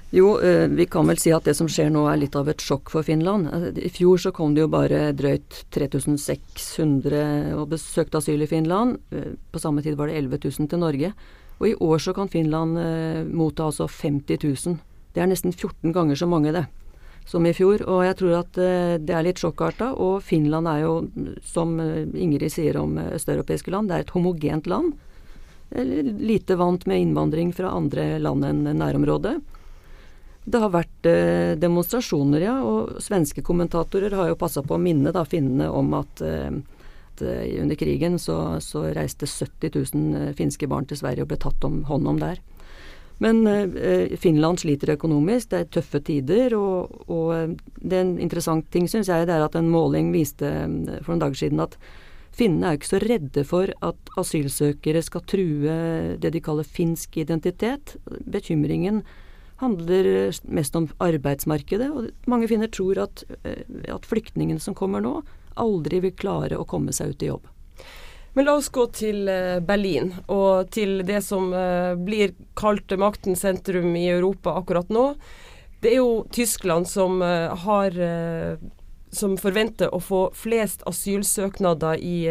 Jo, 0.10 0.40
eh, 0.40 0.68
vi 0.68 0.86
kan 0.86 1.08
vel 1.08 1.18
si 1.20 1.34
at 1.36 1.44
det 1.44 1.58
som 1.58 1.68
skjer 1.68 1.90
nå 1.92 2.06
er 2.08 2.20
litt 2.22 2.36
av 2.40 2.48
et 2.48 2.64
sjokk 2.64 2.94
for 2.94 3.04
Finland. 3.04 3.50
Eh, 3.52 3.88
I 3.88 3.92
fjor 3.92 4.22
så 4.24 4.32
kom 4.32 4.54
det 4.56 4.64
jo 4.64 4.70
bare 4.72 5.12
drøyt 5.12 5.66
3600 5.76 7.52
og 7.58 7.68
besøkte 7.74 8.22
asyl 8.22 8.46
i 8.46 8.48
Finland. 8.48 9.02
Eh, 9.12 9.36
på 9.52 9.60
samme 9.60 9.84
tid 9.84 9.98
var 10.00 10.08
det 10.08 10.16
11 10.16 10.40
000 10.48 10.70
til 10.72 10.80
Norge. 10.80 11.12
Og 11.60 11.68
i 11.68 11.76
år 11.76 12.00
så 12.00 12.14
kan 12.14 12.30
Finland 12.30 12.78
motta 13.34 13.66
altså 13.66 13.88
50 13.90 14.38
000. 14.44 14.78
Det 15.14 15.24
er 15.24 15.28
nesten 15.28 15.52
14 15.52 15.92
ganger 15.92 16.16
så 16.16 16.28
mange, 16.30 16.54
det, 16.54 16.68
som 17.26 17.44
i 17.50 17.52
fjor. 17.52 17.82
Og 17.90 18.04
jeg 18.06 18.16
tror 18.20 18.36
at 18.38 18.54
det 18.54 19.10
er 19.10 19.26
litt 19.26 19.42
sjokkarta. 19.42 19.90
Og 19.98 20.22
Finland 20.22 20.70
er 20.70 20.84
jo, 20.84 21.10
som 21.42 21.74
Ingrid 21.82 22.54
sier 22.54 22.78
om 22.78 22.94
østeuropeiske 23.02 23.74
land, 23.74 23.90
det 23.90 23.96
er 23.98 24.06
et 24.06 24.14
homogent 24.14 24.70
land. 24.70 24.94
Lite 25.74 26.56
vant 26.62 26.86
med 26.86 27.02
innvandring 27.08 27.56
fra 27.58 27.74
andre 27.74 28.20
land 28.22 28.46
enn 28.46 28.78
nærområdet. 28.78 29.40
Det 30.48 30.60
har 30.63 30.72
vært 30.72 31.08
eh, 31.10 31.54
demonstrasjoner, 31.60 32.46
ja. 32.46 32.56
Og 32.63 33.01
svenske 33.04 33.44
kommentatorer 33.44 34.13
har 34.16 34.30
jo 34.32 34.39
passa 34.39 34.63
på 34.63 34.77
å 34.77 34.82
minne 34.82 35.12
da, 35.16 35.25
finnene 35.27 35.68
om 35.68 35.92
at, 35.98 36.22
eh, 36.24 36.54
eh, 37.20 37.58
under 37.60 37.75
krigen 37.80 38.16
så, 38.22 38.38
så, 38.63 38.86
reiste 38.96 39.27
70 39.27 39.75
000 39.92 40.22
eh, 40.22 40.30
finske 40.38 40.70
barn 40.72 40.88
til 40.88 41.01
Sverige 41.01 41.27
og 41.27 41.34
ble 41.34 41.39
tatt 41.44 41.68
om, 41.68 41.82
hånd 41.89 42.08
om 42.13 42.24
der. 42.24 42.39
Men 43.20 43.44
eh, 43.50 44.16
Finland 44.16 44.63
sliter 44.63 44.94
økonomisk, 44.96 45.51
det 45.51 45.60
er 45.60 45.70
tøffe 45.80 46.00
tider. 46.08 46.56
Og, 46.56 46.96
og 47.12 47.27
eh, 47.36 47.56
det 47.84 48.00
er 48.00 48.06
en 48.06 48.18
interessant 48.30 48.72
ting, 48.72 48.88
syns 48.88 49.12
jeg, 49.12 49.27
det 49.27 49.36
er 49.36 49.44
at 49.50 49.60
en 49.60 49.72
måling 49.74 50.13
viste 50.16 50.48
for 51.01 51.12
noen 51.12 51.25
dager 51.27 51.44
siden 51.44 51.66
at 51.68 51.80
Finnene 52.38 52.68
er 52.70 52.75
jo 52.75 52.77
ikke 52.77 52.92
så 52.92 52.98
redde 53.01 53.44
for 53.50 53.72
at 53.82 54.10
asylsøkere 54.22 55.00
skal 55.01 55.24
true 55.25 55.77
det 56.22 56.30
de 56.36 56.42
kaller 56.46 56.68
finsk 56.70 57.16
identitet. 57.18 57.96
Bekymringen 58.30 59.00
handler 59.58 60.32
mest 60.44 60.76
om 60.76 60.88
arbeidsmarkedet. 61.02 61.90
Og 61.90 62.30
mange 62.30 62.48
finner 62.50 62.70
tror 62.72 63.02
at, 63.08 63.24
eh, 63.44 63.64
at 63.94 64.06
flyktningene 64.06 64.62
som 64.62 64.76
kommer 64.78 65.02
nå, 65.02 65.22
aldri 65.58 66.02
vil 66.06 66.14
klare 66.18 66.60
å 66.60 66.68
komme 66.70 66.94
seg 66.94 67.16
ut 67.16 67.24
i 67.24 67.32
jobb. 67.32 67.48
Men 68.38 68.46
la 68.46 68.54
oss 68.60 68.70
gå 68.70 68.86
til 68.94 69.28
eh, 69.34 69.58
Berlin, 69.66 70.14
og 70.30 70.70
til 70.70 71.02
det 71.06 71.24
som 71.26 71.50
eh, 71.58 71.96
blir 71.98 72.36
kalt 72.60 72.94
maktens 73.02 73.42
sentrum 73.42 73.96
i 73.98 74.08
Europa 74.14 74.54
akkurat 74.60 74.94
nå. 74.94 75.10
Det 75.82 75.94
er 75.94 76.02
jo 76.02 76.26
Tyskland 76.34 76.88
som 76.90 77.20
har 77.22 77.98
som 79.14 79.36
forventer 79.38 79.92
å 79.94 80.00
få 80.02 80.22
flest 80.34 80.82
asylsøknader 80.90 82.02
i, 82.02 82.26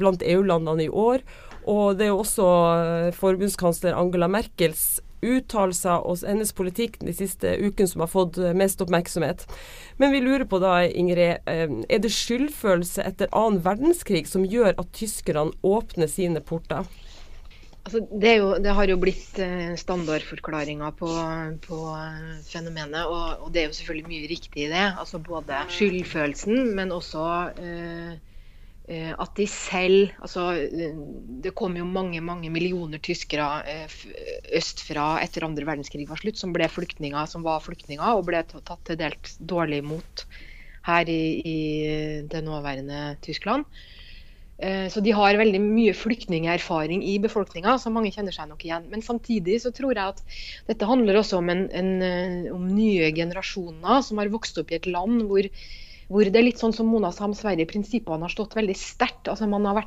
blant 0.00 0.24
EU-landene 0.26 0.88
i 0.88 0.90
år. 0.90 1.22
Og 1.70 1.94
det 1.94 2.08
er 2.08 2.10
jo 2.10 2.24
også 2.24 2.48
forbundskansler 3.14 3.94
Angela 3.94 4.26
Merkels 4.26 4.98
uttalelser 5.24 6.04
og 6.06 6.22
hennes 6.26 6.52
politikk 6.56 6.98
de 7.02 7.14
siste 7.16 7.56
ukene 7.58 7.90
som 7.90 8.04
har 8.04 8.12
fått 8.12 8.38
eh, 8.40 8.54
mest 8.56 8.82
oppmerksomhet. 8.84 9.46
Men 9.98 10.14
vi 10.14 10.22
lurer 10.24 10.46
på 10.48 10.60
da, 10.62 10.80
Ingrid, 10.86 11.44
eh, 11.50 11.66
er 11.88 12.02
det 12.04 12.14
skyldfølelse 12.14 13.04
etter 13.06 13.32
annen 13.32 13.62
verdenskrig 13.64 14.26
som 14.30 14.46
gjør 14.46 14.74
at 14.76 14.94
tyskerne 14.96 15.54
åpner 15.66 16.10
sine 16.10 16.42
porter? 16.44 16.86
Altså, 17.88 18.02
det, 18.12 18.34
jo, 18.36 18.48
det, 18.60 18.72
har 18.76 18.90
jo 18.90 18.98
blitt 19.00 19.22
standardforklaringa 19.32 19.78
standardforklaringer 19.80 20.96
på, 20.98 21.12
på 21.64 21.78
fenomenet, 22.50 23.06
og, 23.06 23.46
og, 23.46 23.52
det 23.54 23.62
er 23.62 23.70
jo 23.70 23.76
selvfølgelig 23.78 24.10
mye 24.10 24.28
riktig 24.28 24.66
i 24.66 24.72
det. 24.74 24.86
Altså 25.00 25.22
Både 25.24 25.62
skyldfølelsen, 25.72 26.74
men 26.76 26.92
også 26.92 27.24
eh, 27.56 28.10
Eh, 28.10 28.37
at 28.88 29.34
de 29.36 29.44
selv 29.52 30.14
altså, 30.24 30.46
Det 31.44 31.50
kom 31.56 31.74
jo 31.76 31.84
mange 31.84 32.22
mange 32.24 32.48
millioner 32.48 33.02
tyskere 33.04 33.48
eh, 33.68 33.96
østfra 34.56 35.18
etter 35.20 35.44
andre 35.44 35.66
verdenskrig 35.68 36.06
var 36.08 36.20
slutt, 36.22 36.40
som 36.40 36.54
ble 36.56 36.68
flyktninger, 36.72 37.28
som 37.28 37.44
var 37.44 37.60
flyktninger 37.60 38.16
og 38.16 38.24
ble 38.30 38.40
tatt 38.48 38.80
til 38.88 39.00
dels 39.00 39.36
dårlig 39.40 39.82
imot 39.82 40.24
her 40.88 41.10
i, 41.12 41.22
i 41.44 41.58
det 42.32 42.40
nåværende 42.46 43.18
Tyskland. 43.24 43.68
Eh, 44.58 44.88
så 44.90 45.02
de 45.04 45.12
har 45.14 45.38
veldig 45.38 45.60
mye 45.62 45.94
flyktningerfaring 45.94 47.04
i 47.06 47.18
befolkninga, 47.22 47.76
så 47.78 47.92
mange 47.94 48.10
kjenner 48.14 48.34
seg 48.34 48.48
nok 48.50 48.64
igjen. 48.66 48.88
Men 48.90 49.04
samtidig 49.06 49.60
så 49.62 49.70
tror 49.74 49.94
jeg 49.94 50.16
at 50.16 50.40
dette 50.70 50.88
handler 50.88 51.20
også 51.20 51.38
om, 51.38 51.52
en, 51.52 51.68
en, 51.70 51.92
om 52.56 52.64
nye 52.72 53.12
generasjoner 53.14 54.02
som 54.06 54.18
har 54.18 54.32
vokst 54.32 54.58
opp 54.58 54.72
i 54.72 54.80
et 54.80 54.90
land 54.90 55.22
hvor 55.28 55.46
hvor 56.08 56.24
det 56.24 56.40
er 56.40 56.46
litt 56.46 56.60
sånn 56.60 56.74
som 56.76 56.88
Mona 56.88 57.12
sa 57.12 57.26
om 57.28 57.36
Sverige, 57.36 57.68
prinsippene 57.68 58.24
har 58.24 58.32
stått 58.32 58.56
veldig 58.56 58.76
sterkt. 58.76 59.28
Altså 59.28 59.48
man, 59.50 59.66
har 59.68 59.84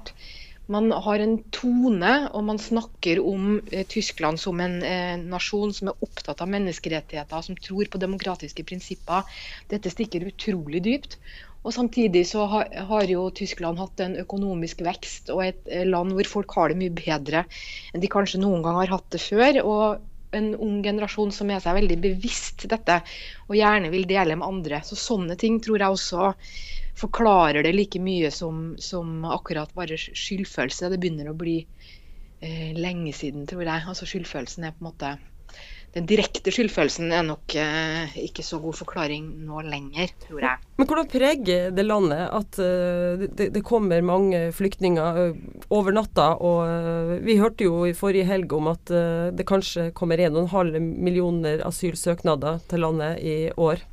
man 0.72 0.92
har 0.94 1.20
en 1.20 1.38
tone, 1.52 2.12
og 2.32 2.44
man 2.48 2.60
snakker 2.62 3.20
om 3.26 3.60
eh, 3.72 3.86
Tyskland 3.90 4.40
som 4.40 4.60
en 4.64 4.78
eh, 4.86 5.18
nasjon 5.20 5.74
som 5.76 5.92
er 5.92 6.06
opptatt 6.06 6.44
av 6.44 6.52
menneskerettigheter, 6.54 7.46
som 7.46 7.58
tror 7.58 7.90
på 7.92 8.02
demokratiske 8.02 8.66
prinsipper. 8.68 9.26
Dette 9.72 9.92
stikker 9.92 10.30
utrolig 10.30 10.84
dypt. 10.86 11.18
Og 11.62 11.74
Samtidig 11.76 12.24
så 12.30 12.48
har, 12.50 12.70
har, 12.90 13.04
jo 13.10 13.28
Tyskland 13.38 13.78
hatt 13.78 14.00
en 14.02 14.16
økonomisk 14.24 14.80
vekst 14.86 15.30
og 15.34 15.44
et 15.46 15.68
eh, 15.70 15.86
land 15.86 16.16
hvor 16.18 16.30
folk 16.38 16.56
har 16.58 16.72
det 16.72 16.80
mye 16.80 16.94
bedre 16.96 17.44
enn 17.92 18.02
de 18.02 18.10
kanskje 18.10 18.42
noen 18.42 18.64
gang 18.66 18.80
har 18.80 18.96
hatt 18.96 19.12
det 19.14 19.22
før. 19.22 19.62
og 19.62 20.08
en 20.32 20.54
ung 20.56 20.82
generasjon 20.84 21.32
som 21.36 21.50
er 21.52 21.62
seg 21.64 21.78
veldig 21.80 21.98
bevisst 22.04 22.68
dette, 22.72 23.02
og 23.50 23.58
gjerne 23.58 23.92
vil 23.94 24.08
dele 24.10 24.38
med 24.40 24.48
andre. 24.48 24.82
Så 24.88 25.00
Sånne 25.00 25.38
ting 25.40 25.60
tror 25.64 25.82
jeg 25.82 25.98
også 25.98 26.32
forklarer 27.02 27.66
det 27.66 27.74
like 27.76 28.00
mye 28.04 28.32
som, 28.34 28.76
som 28.80 29.26
akkurat 29.26 29.74
bare 29.78 29.98
skyldfølelse. 30.00 30.92
Det 30.92 31.02
begynner 31.02 31.32
å 31.32 31.38
bli 31.38 31.58
eh, 31.62 32.72
lenge 32.78 33.14
siden, 33.16 33.48
tror 33.50 33.66
jeg. 33.66 33.88
Altså 33.88 34.08
Skyldfølelsen 34.10 34.68
er 34.68 34.76
på 34.76 34.84
en 34.86 34.92
måte 34.92 35.16
den 35.92 36.08
direkte 36.08 36.54
skyldfølelsen 36.56 37.12
er 37.12 37.26
nok 37.28 37.56
eh, 37.60 38.14
ikke 38.24 38.46
så 38.48 38.62
god 38.64 38.78
forklaring 38.80 39.26
nå 39.44 39.60
lenger, 39.68 40.14
tror 40.24 40.46
jeg. 40.46 40.62
Men 40.80 40.88
hvordan 40.88 41.10
preger 41.12 41.76
det 41.76 41.86
landet 41.86 42.22
at 42.32 42.60
uh, 42.64 43.26
det, 43.28 43.50
det, 43.58 43.64
kommer 43.68 44.00
mange 44.06 44.40
flyktninger 44.56 45.20
uh, 45.20 45.42
over 45.70 45.92
natta? 45.96 46.30
Og 46.40 46.64
uh, 46.64 47.14
vi 47.20 47.36
hørte 47.42 47.68
jo 47.68 47.84
i 47.90 47.96
forrige 47.98 48.30
helg 48.30 48.56
om 48.56 48.72
at 48.72 48.94
det 49.36 49.46
kanskje 49.48 49.90
kommer 49.98 50.22
1,5 50.22 50.80
millioner 50.80 51.64
asylsøknader 51.68 52.64
til 52.72 52.86
landet 52.86 53.20
i 53.20 53.36
år. 53.60 53.84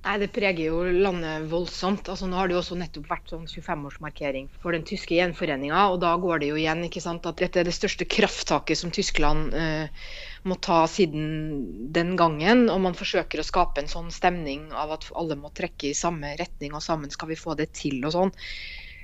Nei, 0.00 0.16
Det 0.20 0.30
preger 0.32 0.70
jo 0.70 0.80
landet 1.04 1.48
voldsomt. 1.50 2.08
Altså, 2.08 2.28
nå 2.28 2.38
har 2.38 2.48
det 2.48 2.56
jo 2.56 2.62
også 2.62 2.78
nettopp 2.80 3.10
vært 3.10 3.32
sånn 3.32 3.44
25-årsmarkering 3.44 4.48
for 4.62 4.72
den 4.72 4.86
tyske 4.88 5.18
gjenforeninga. 5.18 5.82
Og 5.92 6.00
da 6.04 6.14
går 6.20 6.40
det 6.40 6.48
jo 6.52 6.60
igjen 6.60 6.86
ikke 6.86 7.02
sant, 7.04 7.28
at 7.28 7.40
dette 7.42 7.60
er 7.60 7.68
det 7.68 7.76
største 7.76 8.08
krafttaket 8.08 8.80
som 8.80 8.94
Tyskland 8.96 9.52
eh, 9.52 10.08
må 10.48 10.56
ta 10.62 10.82
siden 10.88 11.88
den 11.92 12.14
gangen. 12.20 12.68
Og 12.72 12.80
man 12.84 12.96
forsøker 12.98 13.40
å 13.40 13.46
skape 13.46 13.82
en 13.82 13.90
sånn 13.90 14.10
stemning 14.14 14.68
av 14.72 14.94
at 14.96 15.08
alle 15.18 15.38
må 15.40 15.52
trekke 15.54 15.90
i 15.90 15.96
samme 15.96 16.34
retning, 16.40 16.74
og 16.74 16.84
sammen 16.84 17.12
skal 17.12 17.32
vi 17.32 17.40
få 17.40 17.56
det 17.58 17.70
til 17.76 18.00
og 18.04 18.16
sånn. 18.16 18.34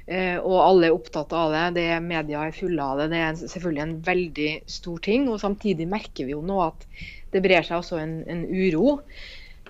Eh, 0.07 0.37
og 0.39 0.61
alle 0.63 0.87
er 0.87 0.95
opptatt 0.95 1.33
av 1.35 1.51
det. 1.51 1.65
det 1.81 1.89
Media 2.05 2.45
er 2.47 2.55
fulle 2.55 2.83
av 2.83 3.03
det. 3.03 3.09
Det 3.13 3.23
er 3.23 3.41
selvfølgelig 3.41 3.85
en 3.85 3.97
veldig 4.07 4.53
stor 4.77 5.01
ting. 5.03 5.27
Og 5.33 5.43
samtidig 5.43 5.89
merker 5.91 6.29
vi 6.29 6.37
jo 6.37 6.45
nå 6.47 6.61
at 6.69 6.87
det 7.35 7.43
brer 7.45 7.67
seg 7.67 7.81
også 7.81 7.99
en, 8.01 8.21
en 8.31 8.45
uro. 8.47 9.01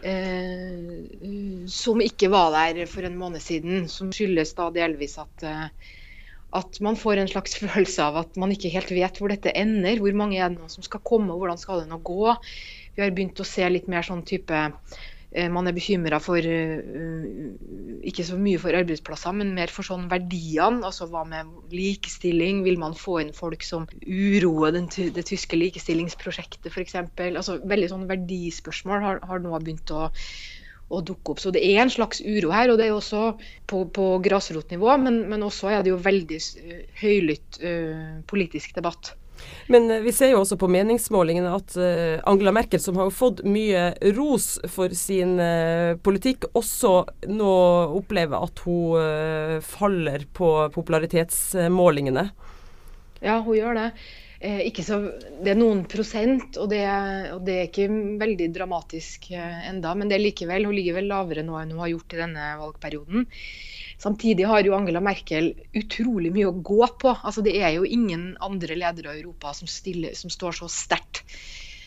Eh, 0.04 1.66
som 1.72 2.02
ikke 2.04 2.28
var 2.30 2.52
der 2.52 2.84
for 2.90 3.08
en 3.08 3.16
måned 3.18 3.42
siden. 3.42 3.86
Som 3.88 4.12
skyldes 4.14 4.52
da 4.58 4.68
delvis 4.74 5.16
at, 5.22 5.46
eh, 5.46 5.94
at 6.58 6.80
man 6.84 6.98
får 6.98 7.22
en 7.22 7.32
slags 7.32 7.58
følelse 7.62 8.04
av 8.04 8.20
at 8.24 8.38
man 8.40 8.54
ikke 8.54 8.72
helt 8.74 8.92
vet 8.94 9.20
hvor 9.20 9.32
dette 9.32 9.54
ender. 9.56 10.00
Hvor 10.02 10.16
mange 10.18 10.40
er 10.40 10.52
det 10.52 10.60
nå 10.60 10.70
som 10.72 10.86
skal 10.86 11.04
komme, 11.06 11.32
og 11.32 11.42
hvordan 11.42 11.60
skal 11.60 11.82
det 11.82 11.90
nå 11.92 12.00
gå? 12.06 12.36
Vi 12.96 13.04
har 13.04 13.12
begynt 13.12 13.42
å 13.42 13.46
se 13.48 13.68
litt 13.68 13.90
mer 13.92 14.06
sånn 14.06 14.24
type 14.26 14.64
Eh, 15.36 15.50
man 15.52 15.66
er 15.68 15.74
bekymra 15.76 16.16
for 16.22 16.40
eh, 16.40 16.78
ikke 18.08 18.24
så 18.24 18.38
mye 18.40 18.60
for 18.62 18.76
arbeidsplasser, 18.78 19.34
men 19.36 19.54
mer 19.56 19.72
for 19.72 19.84
sånn 19.84 20.06
verdiene. 20.08 20.80
Altså 20.86 21.08
hva 21.10 21.26
med 21.28 21.50
likestilling? 21.74 22.62
Vil 22.64 22.78
man 22.80 22.96
få 22.96 23.18
inn 23.20 23.34
folk 23.36 23.66
som 23.66 23.84
uroer 24.00 24.72
det 24.76 25.26
tyske 25.28 25.58
likestillingsprosjektet 25.58 26.70
f.eks.? 26.70 26.96
Altså 27.26 27.58
veldig 27.68 27.90
sånn 27.92 28.06
verdispørsmål 28.08 29.04
har, 29.04 29.20
har 29.28 29.42
nå 29.44 29.52
begynt 29.58 29.92
å, 29.92 30.06
å 30.88 31.02
dukke 31.02 31.34
opp. 31.34 31.42
Så 31.42 31.52
det 31.54 31.64
er 31.66 31.82
en 31.82 31.92
slags 31.92 32.22
uro 32.22 32.52
her, 32.54 32.70
og 32.70 32.80
det 32.80 32.88
er 32.88 32.96
også 32.96 33.34
på, 33.68 33.84
på 33.94 34.08
grasrotnivå, 34.24 34.96
men, 35.02 35.24
men 35.30 35.46
også 35.46 35.70
er 35.72 35.84
det 35.84 35.92
jo 35.92 36.00
veldig 36.02 36.40
eh, 36.62 36.82
høylytt 37.02 37.60
uh, 37.62 38.18
politisk 38.30 38.76
debatt. 38.76 39.14
Men 39.68 39.90
eh, 39.90 40.02
vi 40.04 40.14
ser 40.14 40.30
jo 40.32 40.40
også 40.44 40.58
på 40.60 40.70
meningsmålingene 40.72 41.54
at 41.58 41.74
Angela 42.30 42.54
Merkel, 42.54 42.80
som 42.82 42.98
har 43.02 43.10
fått 43.14 43.42
mye 43.46 43.90
ros 44.16 44.54
for 44.72 44.94
sin 44.96 45.36
politikk, 46.06 46.48
også 46.56 46.94
nå 47.34 47.56
opplever 47.98 48.46
at 48.46 48.62
hun 48.64 49.60
faller 49.66 50.28
på 50.36 50.52
popularitetsmålingene. 50.76 52.30
Ja, 53.24 53.40
hun 53.42 53.58
gjør 53.58 53.76
det. 53.76 53.90
Eh, 54.40 54.82
så, 54.84 54.98
det 55.40 55.52
er 55.54 55.58
noen 55.58 55.84
prosent, 55.88 56.58
og 56.60 56.68
det, 56.72 56.82
og 57.32 57.44
det, 57.46 57.56
er 57.56 57.68
ikke 57.70 57.88
veldig 58.20 58.50
dramatisk 58.52 59.30
eh, 59.32 59.68
enda, 59.70 59.94
men 59.96 60.10
det 60.10 60.18
er 60.18 60.24
likevel, 60.26 60.68
hun 60.68 60.76
ligger 60.76 60.98
vel 60.98 61.08
lavere 61.12 61.44
nå 61.46 61.56
enn 61.60 61.72
hun 61.72 61.84
har 61.84 61.92
gjort 61.94 62.16
i 62.16 62.20
denne 62.20 62.48
valgperioden. 62.60 63.28
Samtidig 63.96 64.44
har 64.44 64.66
jo 64.66 64.74
Angela 64.76 65.00
Merkel 65.00 65.54
utrolig 65.76 66.32
mye 66.34 66.50
å 66.50 66.58
gå 66.60 66.82
på. 67.00 67.14
Altså, 67.16 67.40
det 67.44 67.54
er 67.64 67.78
jo 67.78 67.86
ingen 67.88 68.34
andre 68.44 68.76
ledere 68.76 69.14
i 69.14 69.22
Europa 69.22 69.54
som, 69.56 69.70
stiller, 69.70 70.12
som 70.18 70.32
står 70.32 70.58
så 70.58 70.68
sterkt. 70.68 71.24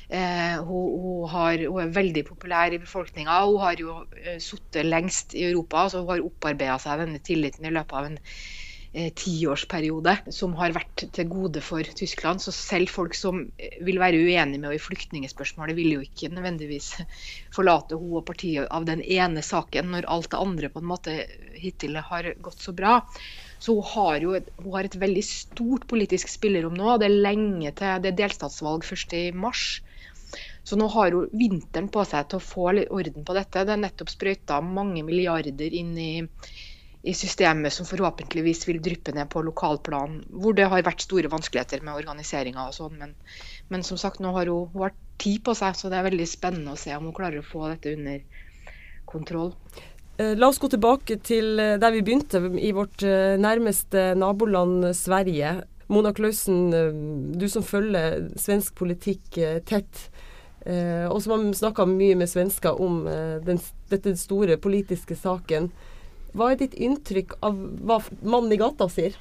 Eh, 0.09 0.55
hun, 0.65 0.87
hun, 1.03 1.27
har, 1.29 1.61
hun, 1.67 1.83
er 1.83 1.93
veldig 1.93 2.23
populær 2.31 2.73
i 2.73 2.81
befolkninga. 2.81 3.35
Hun 3.45 3.61
har 3.61 3.77
jo 3.77 3.99
eh, 4.23 4.39
sittet 4.41 4.89
lengst 4.89 5.37
i 5.37 5.45
Europa. 5.51 5.85
så 5.89 6.01
Hun 6.01 6.15
har 6.15 6.25
opparbeida 6.25 6.79
seg 6.81 7.05
denne 7.05 7.21
tilliten 7.21 7.69
i 7.69 7.73
løpet 7.75 7.99
av 7.99 8.09
en 8.09 8.17
tiårsperiode 8.89 10.15
som 10.33 10.55
har 10.57 10.73
vært 10.73 11.03
til 11.13 11.27
gode 11.29 11.61
for 11.61 11.85
Tyskland. 11.85 12.41
Så 12.41 12.53
selv 12.55 12.89
folk 12.89 13.13
som 13.17 13.43
vil 13.85 13.99
være 14.01 14.17
uenige 14.17 14.57
med 14.57 14.69
henne 14.69 14.73
i 14.77 14.81
flyktningspørsmålet, 14.81 15.77
vil 15.77 15.93
jo 15.97 16.05
ikke 16.05 16.31
nødvendigvis 16.33 16.95
forlate 17.55 17.99
hun 17.99 18.17
og 18.21 18.25
partiet 18.29 18.69
av 18.73 18.87
den 18.89 19.03
ene 19.05 19.43
saken, 19.45 19.93
når 19.93 20.09
alt 20.09 20.31
det 20.33 20.41
andre 20.41 20.71
på 20.73 20.81
en 20.81 20.89
måte 20.89 21.19
hittil 21.59 21.99
har 22.01 22.33
gått 22.41 22.65
så 22.65 22.73
bra. 22.73 22.99
Så 23.59 23.75
hun 23.77 23.85
har 23.93 24.23
jo 24.23 24.33
et, 24.39 24.49
hun 24.57 24.73
har 24.73 24.87
et 24.87 24.97
veldig 24.99 25.25
stort 25.27 25.85
politisk 25.91 26.31
spillerom 26.31 26.77
nå. 26.79 26.97
Det 26.97 27.09
er 27.09 27.21
lenge 27.27 27.75
til 27.75 28.01
det 28.01 28.13
er 28.13 28.19
delstatsvalg 28.23 28.87
først 28.87 29.13
i 29.19 29.29
mars. 29.35 29.81
Så 30.63 30.77
nå 30.77 30.85
har 30.93 31.15
hun 31.15 31.29
vinteren 31.33 31.89
på 31.93 32.03
seg 32.05 32.27
til 32.29 32.37
å 32.37 32.45
få 32.45 32.67
orden 32.69 33.25
på 33.25 33.35
dette. 33.37 33.63
Det 33.65 33.73
er 33.73 33.81
nettopp 33.81 34.11
sprøyta 34.13 34.59
mange 34.61 35.01
milliarder 35.05 35.77
inn 35.77 35.95
i 35.97 36.11
i 37.01 37.13
systemet 37.15 37.73
som 37.73 37.87
forhåpentligvis 37.87 38.65
vil 38.67 38.81
dryppe 38.83 39.13
ned 39.15 39.29
på 39.31 39.43
lokalplan, 39.47 40.17
hvor 40.29 40.55
det 40.55 40.67
har 40.67 40.83
vært 40.83 41.05
store 41.05 41.31
vanskeligheter 41.31 41.83
med 41.85 41.95
organiseringa 41.95 42.65
og 42.67 42.75
sånn. 42.75 42.97
Men, 42.99 43.13
men, 43.71 43.85
som 43.87 43.99
sagt, 44.01 44.19
nå 44.19 44.33
har 44.35 44.51
hun, 44.51 44.67
hun 44.73 44.89
har 44.89 44.97
tid 45.19 45.39
på 45.45 45.55
seg, 45.55 45.77
så 45.79 45.91
det 45.91 45.99
er 45.99 46.09
veldig 46.09 46.27
spennende 46.27 46.75
å 46.75 46.79
se 46.79 46.91
om 46.97 47.07
hun 47.07 47.15
klarer 47.15 47.39
å 47.39 47.47
få 47.47 47.69
dette 47.71 47.95
under 47.95 48.19
kontroll. 49.07 49.53
Eh, 50.19 50.35
la 50.35 50.49
oss 50.51 50.59
gå 50.59 50.67
tilbake 50.67 51.21
til 51.23 51.59
eh, 51.59 51.77
der 51.79 51.93
vi 51.95 52.03
begynte, 52.03 52.41
i 52.59 52.73
vårt 52.75 53.03
eh, 53.07 53.37
nærmeste 53.39 54.13
naboland 54.19 54.89
Sverige. 54.97 55.61
Mona 55.89 56.11
Klausen, 56.13 56.67
du 57.39 57.47
som 57.49 57.63
følger 57.65 58.27
svensk 58.37 58.75
politikk 58.77 59.39
tett, 59.65 60.03
og 61.09 61.15
som 61.23 61.31
har 61.33 61.47
snakka 61.57 61.87
mye 61.89 62.13
med 62.19 62.29
svensker 62.29 62.77
om 62.77 62.99
den, 63.41 63.57
dette 63.89 64.13
store 64.21 64.59
politiske 64.61 65.17
saken. 65.17 65.71
Hva 66.37 66.51
er 66.51 66.61
ditt 66.61 66.77
inntrykk 66.77 67.37
av 67.45 67.57
hva 67.57 67.99
mannen 68.21 68.53
i 68.53 68.59
gata 68.61 68.89
sier? 68.91 69.17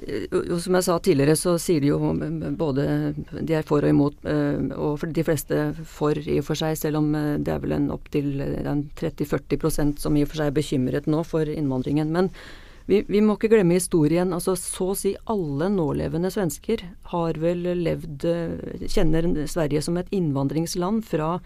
Jo, 0.00 0.56
som 0.62 0.76
jeg 0.78 0.86
sa 0.86 0.96
tidligere, 1.02 1.34
så 1.36 1.56
sier 1.60 1.82
de 1.82 1.90
jo 1.90 1.98
både 2.56 2.84
de 3.42 3.56
er 3.58 3.66
for 3.66 3.84
og 3.84 3.90
imot, 3.90 4.16
eh, 4.28 4.70
og 4.78 5.02
de 5.12 5.24
fleste 5.26 5.58
for 5.84 6.16
i 6.16 6.38
og 6.40 6.46
for 6.46 6.60
seg, 6.60 6.78
selv 6.78 7.00
om 7.02 7.10
eh, 7.18 7.36
det 7.42 7.52
er 7.52 7.62
vel 7.64 7.74
en 7.76 7.90
opptil 7.92 8.30
30-40% 9.00 10.00
som 10.00 10.16
i 10.16 10.24
og 10.24 10.30
for 10.30 10.40
seg 10.40 10.52
er 10.52 10.56
bekymret 10.56 11.10
nå 11.10 11.24
for 11.26 11.50
innvandringen. 11.50 12.14
Men 12.14 12.30
vi, 12.86 13.02
vi, 13.08 13.20
må 13.22 13.36
ikke 13.36 13.50
glemme 13.52 13.76
historien. 13.76 14.32
altså 14.32 14.56
Så 14.58 14.92
å 14.92 14.98
si 14.98 15.14
alle 15.30 15.68
nålevende 15.74 16.30
svensker 16.32 16.86
har 17.12 17.42
vel 17.42 17.66
levd 17.82 18.28
eh, 18.30 18.86
Kjenner 18.86 19.28
Sverige 19.50 19.82
som 19.84 19.98
et 20.00 20.10
innvandringsland 20.14 21.04
fra 21.06 21.36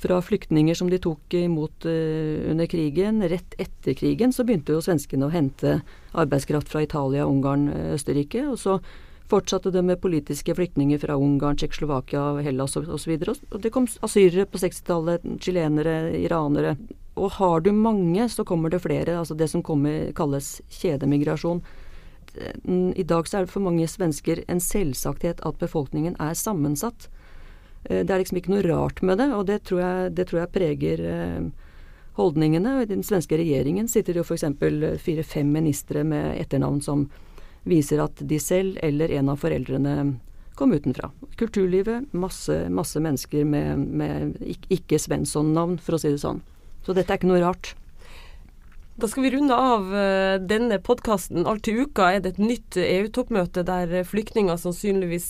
fra 0.00 0.20
flyktninger 0.22 0.76
som 0.76 0.90
de 0.90 0.98
tok 1.00 1.34
imot 1.38 1.86
uh, 1.88 2.50
under 2.50 2.68
krigen. 2.70 3.22
Rett 3.30 3.56
etter 3.58 3.96
krigen 3.98 4.34
så 4.34 4.44
begynte 4.44 4.76
jo 4.76 4.84
svenskene 4.84 5.28
å 5.28 5.34
hente 5.34 5.78
arbeidskraft 6.12 6.70
fra 6.72 6.84
Italia, 6.84 7.26
Ungarn, 7.26 7.68
Østerrike. 7.94 8.46
Og 8.50 8.58
så 8.60 8.78
fortsatte 9.30 9.72
det 9.72 9.82
med 9.82 10.02
politiske 10.02 10.54
flyktninger 10.54 11.00
fra 11.00 11.16
Ungarn, 11.16 11.56
Tsjekkoslovakia, 11.56 12.42
Hellas 12.44 12.76
osv. 12.76 13.14
Og, 13.16 13.40
og 13.50 13.62
det 13.62 13.72
kom 13.74 13.88
asyrere 14.04 14.46
på 14.50 14.60
60-tallet, 14.60 15.24
chilenere, 15.40 15.96
iranere. 16.20 16.76
Og 17.14 17.38
har 17.38 17.64
du 17.64 17.72
mange, 17.72 18.28
så 18.28 18.44
kommer 18.44 18.70
det 18.70 18.82
flere. 18.84 19.18
Altså 19.18 19.36
det 19.38 19.48
som 19.50 19.62
kommer, 19.62 20.10
kalles 20.16 20.58
kjedemigrasjon. 20.80 21.62
I 22.98 23.04
dag 23.06 23.28
så 23.28 23.38
er 23.38 23.44
det 23.46 23.52
for 23.52 23.62
mange 23.62 23.86
svensker 23.88 24.42
en 24.50 24.60
selvsagthet 24.62 25.42
at 25.46 25.60
befolkningen 25.60 26.16
er 26.20 26.34
sammensatt. 26.34 27.08
Eh, 27.84 28.02
det 28.04 28.10
er 28.10 28.22
liksom 28.22 28.40
ikke 28.40 28.54
noe 28.54 28.64
rart 28.66 29.02
med 29.02 29.20
det, 29.20 29.30
og 29.34 29.46
det 29.50 29.62
tror 29.68 29.84
jeg, 29.84 30.14
det 30.18 30.28
tror 30.30 30.42
jeg 30.42 30.54
preger 30.54 31.04
eh, 31.10 31.46
holdningene. 32.18 32.76
I 32.82 32.90
den 32.90 33.04
svenske 33.06 33.38
regjeringen 33.40 33.88
sitter 33.90 34.14
det 34.14 34.24
jo 34.24 34.28
f.eks. 34.28 35.02
fire-fem 35.04 35.52
ministre 35.52 36.04
med 36.06 36.38
etternavn 36.40 36.80
som 36.84 37.08
viser 37.64 38.02
at 38.04 38.20
de 38.20 38.38
selv 38.40 38.78
eller 38.84 39.12
en 39.16 39.30
av 39.32 39.40
foreldrene 39.40 39.94
kom 40.54 40.72
utenfra. 40.72 41.10
Kulturlivet, 41.40 42.12
masse, 42.12 42.68
masse 42.70 43.00
mennesker 43.02 43.46
med, 43.48 43.78
med 43.78 44.36
ikke 44.70 45.00
Svensson-navn, 45.02 45.80
for 45.82 45.96
å 45.96 46.02
si 46.02 46.12
det 46.12 46.20
sånn. 46.22 46.44
Så 46.86 46.94
dette 46.94 47.10
er 47.10 47.18
ikke 47.18 47.32
noe 47.32 47.42
rart. 47.42 47.72
Da 48.94 49.08
skal 49.10 49.24
vi 49.24 49.30
runde 49.34 49.56
av 49.58 49.88
uh, 49.90 50.36
denne 50.38 50.76
podkasten. 50.78 51.48
Alt 51.50 51.64
til 51.66 51.80
uka 51.82 52.12
er 52.14 52.20
det 52.22 52.36
et 52.36 52.42
nytt 52.42 52.76
EU-toppmøte 52.78 53.64
der 53.66 54.04
flyktninger 54.06 54.54
sannsynligvis 54.60 55.28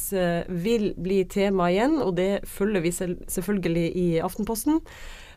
vil 0.52 0.90
bli 1.00 1.22
tema 1.24 1.70
igjen, 1.72 1.96
og 2.04 2.18
det 2.18 2.44
følger 2.44 2.84
vi 2.84 2.92
selvfølgelig 2.92 3.86
i 3.96 4.08
Aftenposten. 4.20 4.82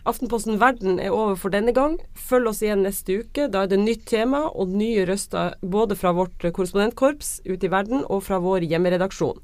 Aftenposten 0.08 0.60
Verden 0.60 1.00
er 1.04 1.12
over 1.12 1.36
for 1.36 1.52
denne 1.52 1.74
gang. 1.76 1.98
Følg 2.16 2.48
oss 2.52 2.62
igjen 2.64 2.86
neste 2.86 3.18
uke. 3.24 3.50
Da 3.52 3.64
er 3.64 3.72
det 3.72 3.80
nytt 3.82 4.06
tema 4.08 4.46
og 4.48 4.72
nye 4.72 5.04
røster 5.08 5.58
både 5.60 5.98
fra 6.00 6.14
vårt 6.16 6.44
korrespondentkorps 6.44 7.42
ute 7.48 7.68
i 7.68 7.72
verden 7.72 8.06
og 8.06 8.24
fra 8.28 8.40
vår 8.44 8.64
hjemmeredaksjon. 8.68 9.42